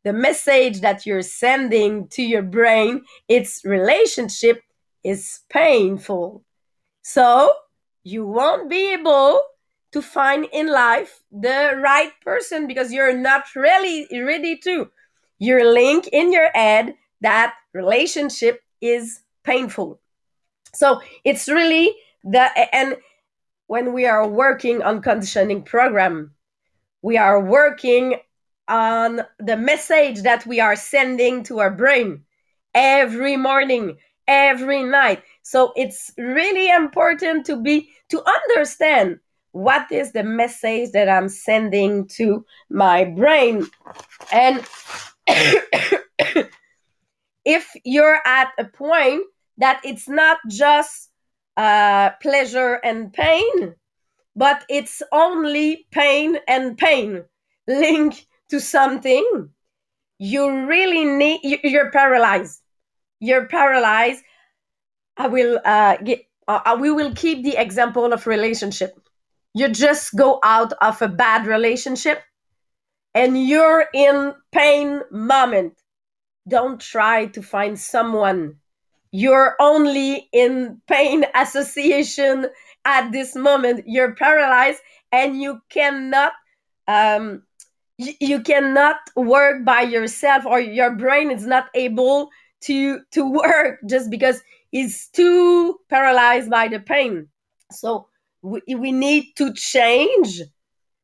the 0.07 0.13
message 0.13 0.79
that 0.79 1.05
you're 1.05 1.21
sending 1.21 2.07
to 2.07 2.23
your 2.23 2.41
brain, 2.41 3.01
its 3.27 3.59
relationship 3.65 4.63
is 5.03 5.41
painful. 5.49 6.45
So 7.01 7.53
you 8.05 8.25
won't 8.25 8.69
be 8.69 8.93
able 8.93 9.41
to 9.91 10.01
find 10.01 10.47
in 10.53 10.67
life 10.67 11.23
the 11.29 11.77
right 11.83 12.13
person 12.23 12.67
because 12.67 12.93
you're 12.93 13.17
not 13.17 13.53
really 13.53 14.07
ready 14.13 14.55
to. 14.59 14.89
Your 15.39 15.69
link 15.69 16.07
in 16.13 16.31
your 16.31 16.51
head 16.53 16.95
that 17.19 17.55
relationship 17.73 18.61
is 18.79 19.19
painful. 19.43 19.99
So 20.73 21.01
it's 21.25 21.49
really 21.49 21.93
the 22.23 22.47
and 22.73 22.95
when 23.67 23.91
we 23.91 24.05
are 24.05 24.25
working 24.25 24.81
on 24.83 25.01
conditioning 25.01 25.63
program, 25.63 26.31
we 27.01 27.17
are 27.17 27.43
working 27.43 28.21
on 28.67 29.21
the 29.39 29.57
message 29.57 30.21
that 30.23 30.45
we 30.45 30.59
are 30.59 30.75
sending 30.75 31.43
to 31.43 31.59
our 31.59 31.71
brain 31.71 32.23
every 32.73 33.37
morning, 33.37 33.97
every 34.27 34.83
night. 34.83 35.23
So 35.41 35.73
it's 35.75 36.11
really 36.17 36.69
important 36.69 37.45
to 37.47 37.61
be 37.61 37.89
to 38.09 38.23
understand 38.23 39.19
what 39.51 39.91
is 39.91 40.11
the 40.11 40.23
message 40.23 40.91
that 40.91 41.09
I'm 41.09 41.29
sending 41.29 42.07
to 42.09 42.45
my 42.69 43.05
brain. 43.05 43.65
And 44.31 44.63
if 47.45 47.71
you're 47.83 48.19
at 48.25 48.51
a 48.59 48.65
point 48.65 49.23
that 49.57 49.81
it's 49.83 50.07
not 50.07 50.37
just 50.49 51.09
uh, 51.55 52.11
pleasure 52.21 52.75
and 52.75 53.11
pain, 53.11 53.75
but 54.35 54.63
it's 54.69 55.01
only 55.11 55.87
pain 55.91 56.37
and 56.47 56.77
pain 56.77 57.23
linked 57.67 58.25
to 58.49 58.59
something, 58.59 59.49
you 60.19 60.65
really 60.65 61.05
need, 61.05 61.59
you're 61.63 61.91
paralyzed. 61.91 62.61
You're 63.19 63.47
paralyzed. 63.47 64.23
I 65.17 65.27
will, 65.27 65.59
uh, 65.63 65.97
get, 65.97 66.25
uh, 66.47 66.59
uh, 66.65 66.77
we 66.79 66.91
will 66.91 67.13
keep 67.13 67.43
the 67.43 67.57
example 67.57 68.13
of 68.13 68.27
relationship. 68.27 68.99
You 69.53 69.69
just 69.69 70.15
go 70.15 70.39
out 70.43 70.73
of 70.81 71.01
a 71.01 71.07
bad 71.07 71.47
relationship 71.47 72.21
and 73.13 73.47
you're 73.47 73.85
in 73.93 74.33
pain 74.51 75.01
moment. 75.11 75.73
Don't 76.47 76.79
try 76.79 77.25
to 77.27 77.41
find 77.41 77.79
someone. 77.79 78.57
You're 79.11 79.55
only 79.59 80.29
in 80.31 80.81
pain 80.87 81.25
association 81.33 82.47
at 82.85 83.11
this 83.11 83.35
moment. 83.35 83.85
You're 83.87 84.13
paralyzed 84.13 84.81
and 85.11 85.41
you 85.41 85.59
cannot 85.69 86.33
um, 86.87 87.43
you 87.97 88.41
cannot 88.41 88.97
work 89.15 89.65
by 89.65 89.81
yourself 89.81 90.45
or 90.45 90.59
your 90.59 90.91
brain 90.95 91.31
is 91.31 91.45
not 91.45 91.69
able 91.73 92.29
to 92.61 93.01
to 93.11 93.29
work 93.29 93.79
just 93.87 94.09
because 94.09 94.41
it's 94.71 95.07
too 95.09 95.79
paralyzed 95.89 96.49
by 96.49 96.67
the 96.67 96.79
pain. 96.79 97.27
So 97.71 98.07
we, 98.41 98.61
we 98.75 98.91
need 98.91 99.33
to 99.37 99.53
change 99.53 100.41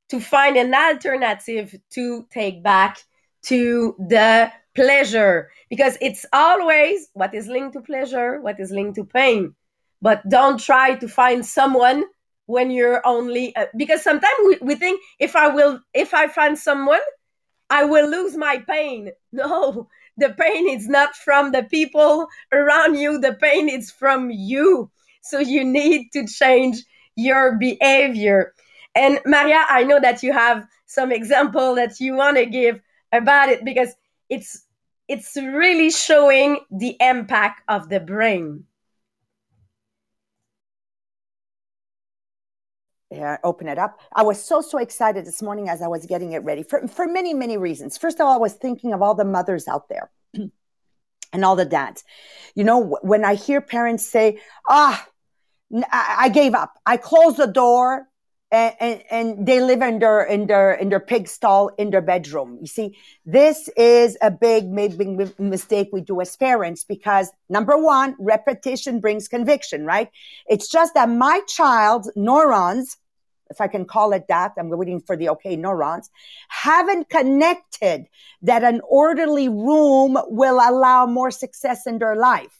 to 0.10 0.20
find 0.20 0.58
an 0.58 0.74
alternative 0.74 1.76
to 1.92 2.28
take 2.32 2.62
back 2.62 3.00
to 3.44 3.96
the 3.98 4.52
pleasure 4.76 5.50
because 5.70 5.98
it's 6.02 6.26
always 6.34 7.10
what 7.14 7.34
is 7.34 7.48
linked 7.48 7.74
to 7.74 7.82
pleasure 7.82 8.42
what 8.42 8.60
is 8.60 8.72
linked 8.72 8.96
to 8.96 9.06
pain. 9.06 9.56
But 10.02 10.28
don't 10.28 10.60
try 10.60 10.96
to 10.96 11.08
find 11.08 11.46
someone 11.46 12.04
when 12.46 12.72
you're 12.72 13.02
only 13.06 13.56
uh, 13.56 13.66
because 13.78 14.02
sometimes 14.04 14.34
we, 14.46 14.58
we 14.62 14.76
think 14.76 15.02
if 15.20 15.36
i 15.36 15.48
will 15.48 15.80
if 15.94 16.14
i 16.14 16.28
find 16.28 16.58
someone 16.58 17.00
i 17.70 17.84
will 17.84 18.10
lose 18.10 18.36
my 18.36 18.58
pain. 18.68 19.12
No 19.32 19.88
the 20.18 20.30
pain 20.30 20.70
is 20.70 20.88
not 20.88 21.16
from 21.16 21.52
the 21.52 21.64
people 21.64 22.28
around 22.52 22.96
you. 22.96 23.20
The 23.20 23.34
pain 23.34 23.68
is 23.68 23.90
from 23.90 24.30
you. 24.30 24.92
So 25.22 25.40
you 25.40 25.64
need 25.64 26.12
to 26.14 26.28
change 26.28 26.84
your 27.16 27.58
behavior. 27.58 28.54
And 28.94 29.20
maria 29.26 29.66
i 29.70 29.84
know 29.84 30.00
that 30.00 30.22
you 30.22 30.34
have 30.34 30.68
some 30.86 31.12
example 31.12 31.76
that 31.76 32.00
you 32.00 32.14
want 32.16 32.38
to 32.38 32.46
give 32.46 32.80
about 33.12 33.50
it 33.50 33.66
because 33.66 33.96
it's 34.30 34.64
it's 35.08 35.36
really 35.36 35.90
showing 35.90 36.60
the 36.72 36.96
impact 37.00 37.62
of 37.68 37.90
the 37.90 38.00
brain 38.00 38.66
yeah, 43.14 43.38
open 43.44 43.68
it 43.68 43.78
up. 43.78 44.00
I 44.16 44.24
was 44.24 44.44
so, 44.44 44.62
so 44.62 44.80
excited 44.80 45.26
this 45.26 45.42
morning 45.42 45.70
as 45.70 45.82
I 45.82 45.88
was 45.88 46.06
getting 46.06 46.34
it 46.34 46.44
ready 46.44 46.64
for, 46.64 46.88
for 46.88 47.08
many, 47.08 47.34
many 47.34 47.58
reasons. 47.58 47.98
First 47.98 48.20
of 48.20 48.26
all, 48.26 48.34
I 48.34 48.38
was 48.38 48.54
thinking 48.54 48.94
of 48.94 49.02
all 49.02 49.14
the 49.14 49.26
mothers 49.26 49.68
out 49.68 49.88
there 49.88 50.10
and 50.34 51.46
all 51.46 51.56
the 51.56 51.66
dads. 51.66 52.04
You 52.56 52.64
know, 52.64 52.98
when 53.02 53.24
I 53.24 53.36
hear 53.36 53.62
parents 53.62 54.06
say, 54.06 54.40
ah, 54.68 55.08
I 55.92 56.30
gave 56.30 56.54
up, 56.54 56.74
I 56.86 56.98
closed 56.98 57.38
the 57.38 57.48
door 57.48 58.08
and, 58.52 58.76
and, 58.80 59.04
and, 59.10 59.48
they 59.48 59.62
live 59.62 59.82
in 59.82 59.98
their 59.98 60.24
in 60.24 60.46
their 60.46 60.74
in 60.74 60.90
their 60.90 61.00
pig 61.00 61.28
stall 61.28 61.72
in 61.80 61.90
their 61.90 62.04
bedroom. 62.04 62.60
You 62.62 62.68
see, 62.68 62.96
this 63.26 63.68
is 63.76 64.16
a 64.22 64.30
big, 64.30 64.74
big 64.76 65.40
mistake 65.40 65.90
we 65.92 66.02
do 66.02 66.22
as 66.22 66.36
parents 66.36 66.84
because 66.84 67.32
number 67.50 67.76
one, 67.76 68.16
repetition 68.20 69.00
brings 69.00 69.28
conviction, 69.28 69.86
right? 69.86 70.10
It's 70.46 70.70
just 70.70 70.94
that 70.94 71.10
my 71.10 71.42
child's 71.48 72.12
neurons 72.16 72.98
if 73.50 73.62
I 73.62 73.68
can 73.68 73.86
call 73.86 74.14
it 74.14 74.28
that, 74.30 74.54
I'm 74.58 74.70
waiting 74.70 75.02
for 75.02 75.16
the 75.16 75.30
okay 75.30 75.56
neurons, 75.56 76.10
haven't 76.50 77.10
connected 77.10 78.06
that 78.42 78.64
an 78.64 78.82
orderly 78.88 79.50
room 79.50 80.18
will 80.28 80.56
allow 80.56 81.06
more 81.06 81.32
success 81.32 81.86
in 81.86 82.00
their 82.00 82.16
life. 82.16 82.58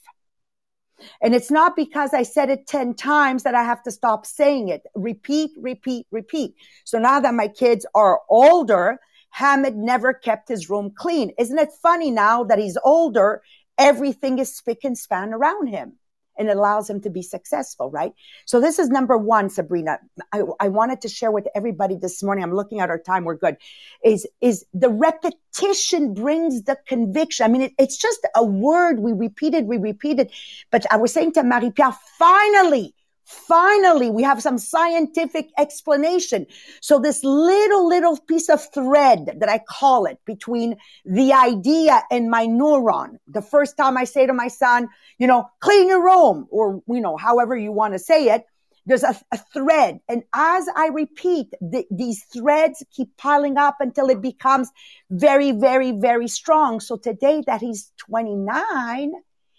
And 1.20 1.34
it's 1.34 1.50
not 1.50 1.76
because 1.76 2.14
I 2.14 2.22
said 2.22 2.50
it 2.50 2.66
10 2.66 2.94
times 2.94 3.42
that 3.42 3.54
I 3.54 3.64
have 3.64 3.82
to 3.82 3.90
stop 3.90 4.24
saying 4.26 4.68
it. 4.68 4.82
Repeat, 4.94 5.50
repeat, 5.58 6.06
repeat. 6.10 6.54
So 6.84 6.98
now 6.98 7.20
that 7.20 7.34
my 7.34 7.48
kids 7.48 7.84
are 7.94 8.20
older, 8.28 8.98
Hamid 9.30 9.76
never 9.76 10.12
kept 10.12 10.48
his 10.48 10.70
room 10.70 10.92
clean. 10.96 11.32
Isn't 11.38 11.58
it 11.58 11.70
funny 11.82 12.10
now 12.10 12.44
that 12.44 12.58
he's 12.58 12.78
older? 12.84 13.42
Everything 13.76 14.38
is 14.38 14.54
spick 14.54 14.84
and 14.84 14.96
span 14.96 15.34
around 15.34 15.66
him 15.66 15.94
and 16.38 16.48
it 16.48 16.56
allows 16.56 16.88
them 16.88 17.00
to 17.02 17.10
be 17.10 17.22
successful, 17.22 17.90
right? 17.90 18.12
So 18.44 18.60
this 18.60 18.78
is 18.78 18.88
number 18.88 19.16
one, 19.16 19.50
Sabrina. 19.50 19.98
I, 20.32 20.42
I, 20.60 20.68
wanted 20.68 21.00
to 21.02 21.08
share 21.08 21.30
with 21.30 21.46
everybody 21.54 21.96
this 21.96 22.22
morning. 22.22 22.44
I'm 22.44 22.54
looking 22.54 22.80
at 22.80 22.90
our 22.90 22.98
time. 22.98 23.24
We're 23.24 23.36
good. 23.36 23.56
Is, 24.04 24.26
is 24.40 24.64
the 24.74 24.88
repetition 24.88 26.14
brings 26.14 26.62
the 26.62 26.76
conviction. 26.86 27.44
I 27.44 27.48
mean, 27.48 27.62
it, 27.62 27.72
it's 27.78 27.96
just 27.96 28.26
a 28.34 28.44
word 28.44 29.00
we 29.00 29.12
repeated, 29.12 29.66
we 29.66 29.78
repeated. 29.78 30.30
But 30.70 30.84
I 30.92 30.96
was 30.96 31.12
saying 31.12 31.32
to 31.32 31.42
Marie-Pier, 31.42 31.92
finally, 32.18 32.94
Finally, 33.24 34.10
we 34.10 34.22
have 34.22 34.42
some 34.42 34.58
scientific 34.58 35.50
explanation. 35.56 36.46
So 36.80 36.98
this 36.98 37.24
little, 37.24 37.88
little 37.88 38.18
piece 38.18 38.50
of 38.50 38.62
thread 38.72 39.38
that 39.40 39.48
I 39.48 39.60
call 39.66 40.04
it 40.04 40.18
between 40.26 40.76
the 41.06 41.32
idea 41.32 42.02
and 42.10 42.30
my 42.30 42.46
neuron. 42.46 43.16
The 43.26 43.40
first 43.40 43.78
time 43.78 43.96
I 43.96 44.04
say 44.04 44.26
to 44.26 44.34
my 44.34 44.48
son, 44.48 44.88
you 45.18 45.26
know, 45.26 45.48
clean 45.60 45.88
your 45.88 46.04
room 46.04 46.46
or, 46.50 46.82
you 46.86 47.00
know, 47.00 47.16
however 47.16 47.56
you 47.56 47.72
want 47.72 47.94
to 47.94 47.98
say 47.98 48.26
it, 48.26 48.44
there's 48.86 49.02
a, 49.02 49.18
a 49.32 49.38
thread. 49.38 50.00
And 50.06 50.24
as 50.34 50.66
I 50.76 50.88
repeat, 50.88 51.48
the, 51.62 51.86
these 51.90 52.24
threads 52.24 52.84
keep 52.90 53.16
piling 53.16 53.56
up 53.56 53.76
until 53.80 54.10
it 54.10 54.20
becomes 54.20 54.70
very, 55.10 55.52
very, 55.52 55.92
very 55.92 56.28
strong. 56.28 56.80
So 56.80 56.98
today 56.98 57.42
that 57.46 57.62
he's 57.62 57.90
29, 57.96 59.12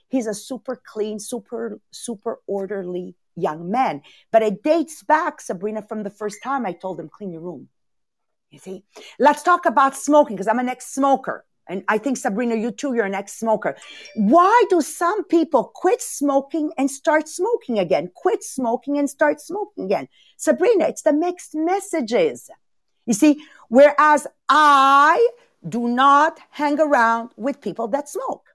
he's 0.10 0.28
a 0.28 0.36
super 0.36 0.80
clean, 0.86 1.20
super, 1.20 1.80
super 1.92 2.40
orderly 2.46 3.16
young 3.36 3.70
men. 3.70 4.02
But 4.32 4.44
it 4.44 4.64
dates 4.64 5.04
back, 5.04 5.42
Sabrina, 5.42 5.82
from 5.82 6.04
the 6.04 6.10
first 6.10 6.42
time 6.44 6.66
I 6.66 6.74
told 6.74 7.00
him, 7.00 7.10
clean 7.10 7.32
your 7.32 7.42
room. 7.42 7.70
You 8.50 8.60
see, 8.60 8.84
let's 9.20 9.44
talk 9.44 9.66
about 9.66 9.96
smoking 9.96 10.36
because 10.36 10.48
I'm 10.48 10.60
an 10.60 10.70
ex 10.70 10.94
smoker. 10.94 11.46
And 11.68 11.84
I 11.88 11.98
think 11.98 12.18
Sabrina, 12.18 12.56
you 12.56 12.72
too, 12.72 12.94
you're 12.94 13.06
an 13.06 13.16
ex-smoker. 13.16 13.76
Why 14.16 14.64
do 14.70 14.82
some 14.82 15.24
people 15.24 15.72
quit 15.74 16.02
smoking 16.02 16.72
and 16.78 16.90
start 16.90 17.28
smoking 17.28 17.80
again? 17.80 18.12
Quit 18.14 18.44
smoking 18.44 18.98
and 18.98 19.10
start 19.10 19.42
smoking 19.42 19.86
again. 19.86 20.08
Sabrina, 20.38 20.86
it's 20.86 21.02
the 21.02 21.14
mixed 21.14 21.56
messages. 21.56 22.50
You 23.06 23.14
see, 23.14 23.42
whereas 23.70 24.28
I 24.48 25.28
do 25.68 25.88
not 25.88 26.40
hang 26.52 26.80
around 26.80 27.32
with 27.36 27.62
people 27.62 27.88
that 27.90 28.10
smoke 28.10 28.46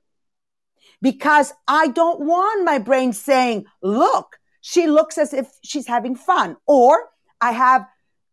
because 1.03 1.53
I 1.66 1.88
don't 1.88 2.21
want 2.21 2.64
my 2.64 2.79
brain 2.79 3.12
saying, 3.12 3.66
look, 3.83 4.38
she 4.61 4.87
looks 4.87 5.18
as 5.18 5.33
if 5.33 5.49
she's 5.62 5.87
having 5.87 6.14
fun. 6.14 6.57
Or 6.66 7.09
I 7.40 7.53
have 7.53 7.87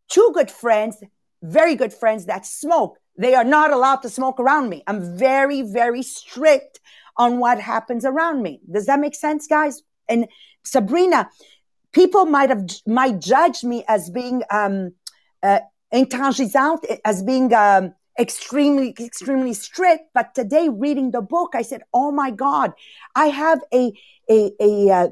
two 0.10 0.32
good 0.34 0.52
friends, 0.52 1.02
very 1.42 1.76
good 1.76 1.94
friends 1.94 2.26
that 2.26 2.46
smoke 2.46 2.98
they 3.18 3.34
are 3.34 3.44
not 3.44 3.72
allowed 3.72 3.98
to 4.04 4.10
smoke 4.10 4.40
around 4.40 4.70
me. 4.70 4.84
I'm 4.88 5.18
very, 5.18 5.64
very 5.64 6.04
strict 6.04 6.80
on 7.18 7.40
what 7.40 7.60
happens 7.60 8.06
around 8.06 8.44
me. 8.44 8.62
Does 8.72 8.86
that 8.86 9.00
make 9.00 9.16
sense, 9.16 9.48
guys? 9.48 9.82
And 10.08 10.28
Sabrina, 10.64 11.30
people 11.94 12.26
might 12.26 12.50
have 12.50 12.66
might 12.86 13.20
judge 13.20 13.64
me 13.64 13.84
as 13.88 14.10
being 14.10 14.44
um, 14.52 14.94
uh, 15.42 15.62
as 15.92 17.24
being 17.24 17.54
um, 17.54 17.94
extremely, 18.20 18.94
extremely 19.00 19.54
strict. 19.54 20.04
But 20.14 20.36
today, 20.36 20.70
reading 20.70 21.12
the 21.12 21.22
book, 21.22 21.54
I 21.56 21.64
said, 21.64 21.82
"Oh 21.94 22.12
my 22.12 22.30
God, 22.30 22.74
I 23.16 23.28
have 23.28 23.62
a 23.74 23.92
a, 24.30 24.52
a 24.60 24.90
uh, 24.92 25.08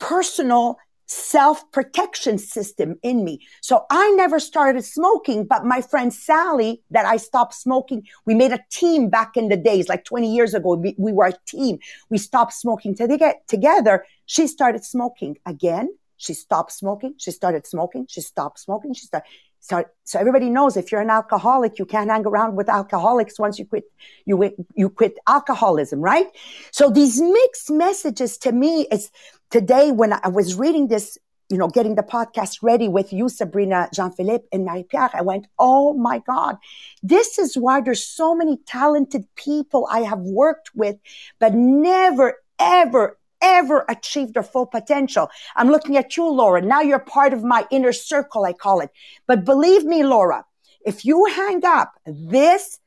personal 0.00 0.78
self 1.10 1.68
protection 1.72 2.38
system 2.38 2.96
in 3.02 3.24
me. 3.24 3.40
So 3.62 3.84
I 3.90 4.12
never 4.12 4.38
started 4.38 4.84
smoking, 4.84 5.44
but 5.44 5.64
my 5.64 5.82
friend 5.82 6.14
Sally, 6.14 6.82
that 6.90 7.04
I 7.04 7.16
stopped 7.16 7.54
smoking, 7.54 8.04
we 8.26 8.34
made 8.34 8.52
a 8.52 8.60
team 8.70 9.10
back 9.10 9.36
in 9.36 9.48
the 9.48 9.56
days, 9.56 9.88
like 9.88 10.04
20 10.04 10.32
years 10.32 10.54
ago. 10.54 10.76
We, 10.76 10.94
we 10.98 11.12
were 11.12 11.26
a 11.26 11.34
team. 11.46 11.78
We 12.10 12.18
stopped 12.18 12.52
smoking 12.52 12.94
to 12.96 13.08
get 13.18 13.46
together. 13.48 14.04
She 14.26 14.46
started 14.46 14.84
smoking 14.84 15.38
again. 15.46 15.90
She 16.16 16.34
stopped 16.34 16.70
smoking. 16.72 17.14
She 17.18 17.32
started 17.32 17.66
smoking. 17.66 18.06
She 18.08 18.20
stopped 18.20 18.60
smoking. 18.60 18.94
She 18.94 19.06
started. 19.06 19.26
So, 19.60 19.84
so 20.04 20.18
everybody 20.18 20.50
knows 20.50 20.76
if 20.76 20.90
you're 20.90 21.02
an 21.02 21.10
alcoholic, 21.10 21.78
you 21.78 21.84
can't 21.84 22.10
hang 22.10 22.26
around 22.26 22.56
with 22.56 22.68
alcoholics 22.68 23.38
once 23.38 23.58
you 23.58 23.66
quit, 23.66 23.84
you, 24.24 24.54
you 24.74 24.88
quit 24.88 25.18
alcoholism, 25.28 26.00
right? 26.00 26.26
So 26.72 26.90
these 26.90 27.20
mixed 27.20 27.70
messages 27.70 28.38
to 28.38 28.52
me 28.52 28.86
is 28.90 29.10
today 29.50 29.92
when 29.92 30.14
I 30.14 30.28
was 30.28 30.54
reading 30.54 30.88
this, 30.88 31.18
you 31.50 31.58
know, 31.58 31.68
getting 31.68 31.94
the 31.94 32.02
podcast 32.02 32.58
ready 32.62 32.88
with 32.88 33.12
you, 33.12 33.28
Sabrina, 33.28 33.88
Jean-Philippe, 33.92 34.46
and 34.52 34.64
Marie-Pier, 34.64 35.10
I 35.12 35.22
went, 35.22 35.46
oh 35.58 35.92
my 35.92 36.20
God, 36.20 36.56
this 37.02 37.38
is 37.38 37.56
why 37.56 37.80
there's 37.80 38.04
so 38.04 38.34
many 38.34 38.58
talented 38.66 39.26
people 39.36 39.86
I 39.90 40.00
have 40.00 40.20
worked 40.20 40.70
with, 40.74 40.96
but 41.38 41.52
never, 41.54 42.36
ever, 42.58 43.18
ever 43.42 43.84
achieved 43.88 44.34
their 44.34 44.42
full 44.42 44.66
potential. 44.66 45.28
I'm 45.56 45.68
looking 45.68 45.96
at 45.96 46.16
you, 46.16 46.28
Laura. 46.28 46.60
Now 46.60 46.80
you're 46.80 46.98
part 46.98 47.32
of 47.32 47.42
my 47.42 47.66
inner 47.70 47.92
circle, 47.92 48.44
I 48.44 48.52
call 48.52 48.80
it. 48.80 48.90
But 49.26 49.44
believe 49.44 49.84
me, 49.84 50.04
Laura, 50.04 50.44
if 50.84 51.04
you 51.04 51.26
hang 51.26 51.64
up 51.64 51.92
this 52.06 52.78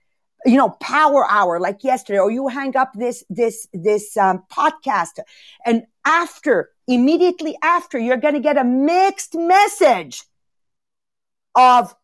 you 0.46 0.58
know, 0.58 0.70
power 0.82 1.26
hour 1.30 1.60
like 1.60 1.84
yesterday, 1.84 2.20
or 2.20 2.30
you 2.30 2.48
hang 2.48 2.76
up 2.76 2.92
this, 2.96 3.24
this, 3.30 3.68
this 3.74 4.18
um, 4.18 4.44
podcast 4.52 5.20
and 5.66 5.84
after, 6.06 6.70
immediately 6.88 7.58
after, 7.62 7.98
you're 7.98 8.18
going 8.18 8.34
to 8.34 8.40
get 8.40 8.58
a 8.58 8.64
mixed 8.64 9.36
message 9.36 10.24
of 11.56 11.96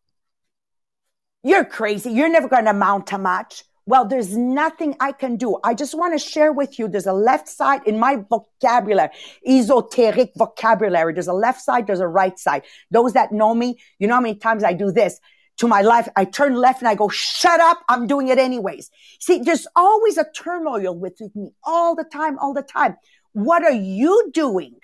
you're 1.43 1.65
crazy. 1.65 2.11
You're 2.11 2.29
never 2.29 2.47
going 2.47 2.65
to 2.65 2.71
amount 2.71 3.07
to 3.07 3.17
much. 3.17 3.63
Well, 3.89 4.05
there's 4.05 4.37
nothing 4.37 4.95
I 4.99 5.11
can 5.11 5.35
do. 5.35 5.57
I 5.63 5.73
just 5.73 5.95
want 5.95 6.13
to 6.13 6.19
share 6.19 6.53
with 6.53 6.77
you. 6.77 6.87
There's 6.87 7.07
a 7.07 7.11
left 7.11 7.49
side 7.49 7.81
in 7.87 7.97
my 7.97 8.17
vocabulary, 8.29 9.09
esoteric 9.43 10.33
vocabulary. 10.37 11.11
There's 11.11 11.27
a 11.27 11.33
left 11.33 11.59
side. 11.59 11.87
There's 11.87 11.99
a 11.99 12.07
right 12.07 12.37
side. 12.37 12.65
Those 12.91 13.13
that 13.13 13.31
know 13.31 13.55
me, 13.55 13.79
you 13.97 14.07
know 14.07 14.13
how 14.13 14.21
many 14.21 14.35
times 14.35 14.63
I 14.63 14.73
do 14.73 14.91
this 14.91 15.19
to 15.57 15.67
my 15.67 15.81
life. 15.81 16.07
I 16.15 16.25
turn 16.25 16.53
left 16.53 16.81
and 16.81 16.87
I 16.87 16.93
go, 16.93 17.09
shut 17.09 17.59
up. 17.59 17.79
I'm 17.89 18.05
doing 18.05 18.27
it 18.27 18.37
anyways. 18.37 18.91
See, 19.19 19.39
there's 19.39 19.65
always 19.75 20.19
a 20.19 20.27
turmoil 20.35 20.95
with 20.95 21.19
me 21.33 21.49
all 21.63 21.95
the 21.95 22.03
time, 22.03 22.37
all 22.37 22.53
the 22.53 22.61
time. 22.61 22.95
What 23.31 23.63
are 23.63 23.71
you 23.71 24.29
doing 24.31 24.75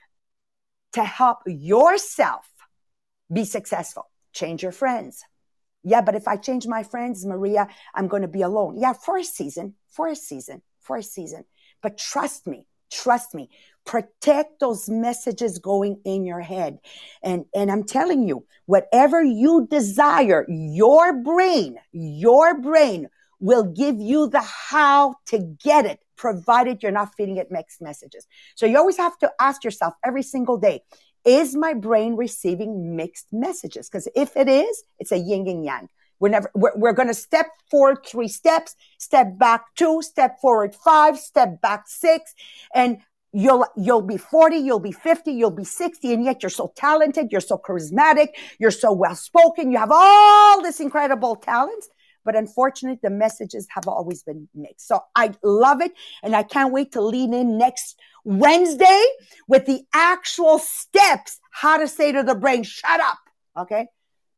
to 0.94 1.04
help 1.04 1.44
yourself 1.46 2.48
be 3.32 3.46
successful? 3.46 4.10
Change 4.34 4.64
your 4.64 4.72
friends. 4.72 5.24
Yeah, 5.86 6.02
but 6.02 6.16
if 6.16 6.28
I 6.28 6.36
change 6.36 6.68
my 6.68 6.84
friends, 6.84 7.26
Maria, 7.26 7.68
I'm 7.94 8.08
going 8.08 8.24
to 8.24 8.28
be 8.28 8.42
alone. 8.42 8.78
Yeah, 8.78 8.94
for 8.94 9.18
a 9.18 9.24
season, 9.24 9.76
for 9.88 10.08
a 10.08 10.16
season, 10.16 10.62
for 10.82 10.98
a 10.98 11.04
season. 11.04 11.46
But 11.82 11.98
trust 11.98 12.48
me, 12.48 12.68
trust 12.92 13.34
me 13.34 13.50
protect 13.86 14.60
those 14.60 14.90
messages 14.90 15.60
going 15.60 16.00
in 16.06 16.26
your 16.26 16.42
head 16.42 16.80
and 17.24 17.46
and 17.54 17.72
i'm 17.72 17.84
telling 17.84 18.28
you 18.28 18.46
whatever 18.66 19.24
you 19.24 19.68
desire 19.70 20.46
your 20.50 21.14
brain 21.22 21.78
your 21.92 22.60
brain 22.62 23.08
will 23.40 23.64
give 23.64 24.00
you 24.00 24.28
the 24.28 24.42
how 24.42 25.16
to 25.26 25.40
get 25.64 25.86
it 25.86 26.00
provided 26.16 26.82
you're 26.82 26.92
not 26.92 27.14
feeding 27.16 27.38
it 27.38 27.52
mixed 27.52 27.82
messages 27.82 28.26
so 28.56 28.66
you 28.66 28.78
always 28.78 28.98
have 28.98 29.18
to 29.18 29.32
ask 29.40 29.64
yourself 29.64 29.94
every 30.04 30.24
single 30.24 30.58
day 30.58 30.82
is 31.26 31.56
my 31.56 31.74
brain 31.74 32.16
receiving 32.16 32.96
mixed 32.96 33.28
messages 33.32 33.90
because 33.90 34.08
if 34.16 34.36
it 34.38 34.48
is 34.48 34.84
it's 35.00 35.12
a 35.12 35.18
yin 35.18 35.48
and 35.48 35.66
yang 35.66 35.90
we're 36.20 36.30
never 36.30 36.50
we're, 36.54 36.76
we're 36.76 36.94
going 36.94 37.08
to 37.08 37.14
step 37.14 37.48
forward 37.70 37.98
three 38.06 38.28
steps 38.28 38.76
step 38.98 39.38
back 39.38 39.66
two 39.76 40.02
step 40.02 40.40
forward 40.40 40.74
five 40.74 41.18
step 41.18 41.62
back 41.62 41.84
six 41.88 42.34
and 42.74 43.00
You'll, 43.38 43.66
you'll 43.76 44.02
be 44.02 44.16
40, 44.16 44.56
you'll 44.56 44.80
be 44.80 44.94
50, 44.94 45.30
you'll 45.30 45.52
be 45.52 45.66
60, 45.66 46.14
and 46.14 46.24
yet 46.24 46.42
you're 46.42 46.50
so 46.50 46.72
talented, 46.78 47.34
you're 47.34 47.42
so 47.42 47.58
charismatic, 47.58 48.30
you're 48.60 48.72
so 48.72 48.94
well 48.94 49.14
spoken, 49.14 49.74
you 49.74 49.78
have 49.78 49.92
all 49.92 50.62
this 50.62 50.80
incredible 50.80 51.36
talents. 51.36 51.90
But 52.26 52.36
unfortunately, 52.36 53.00
the 53.02 53.10
messages 53.10 53.68
have 53.70 53.88
always 53.88 54.24
been 54.24 54.50
mixed. 54.54 54.88
So 54.88 55.02
I 55.16 55.34
love 55.44 55.82
it. 55.82 55.94
And 56.24 56.36
I 56.36 56.44
can't 56.44 56.74
wait 56.74 56.92
to 56.94 57.02
lean 57.02 57.34
in 57.34 57.58
next 57.58 57.98
Wednesday 58.24 59.06
with 59.48 59.66
the 59.66 59.84
actual 59.94 60.60
steps 60.60 61.40
how 61.52 61.78
to 61.78 61.88
say 61.88 62.12
to 62.12 62.24
the 62.24 62.36
brain, 62.36 62.64
shut 62.64 63.00
up. 63.00 63.20
Okay. 63.58 63.88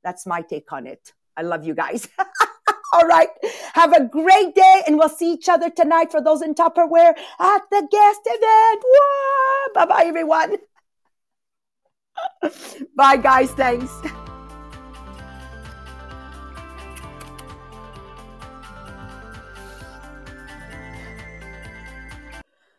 That's 0.04 0.28
my 0.28 0.41
take 0.41 0.71
on 0.71 0.86
it. 0.86 1.13
I 1.36 1.41
love 1.41 1.65
you 1.65 1.73
guys. 1.73 2.08
All 2.93 3.06
right. 3.06 3.30
Have 3.73 3.93
a 3.93 4.06
great 4.06 4.56
day, 4.56 4.84
and 4.88 4.97
we'll 4.97 5.10
see 5.10 5.34
each 5.34 5.50
other 5.50 5.69
tonight 5.69 6.12
for 6.12 6.21
those 6.21 6.41
in 6.41 6.56
Tupperware 6.56 7.13
at 7.39 7.62
the 7.69 7.88
guest 7.91 8.21
event. 8.26 8.84
Bye 9.76 9.86
bye, 9.86 10.06
everyone. 10.06 10.58
bye, 12.95 13.17
guys. 13.17 13.52
Thanks. 13.52 13.91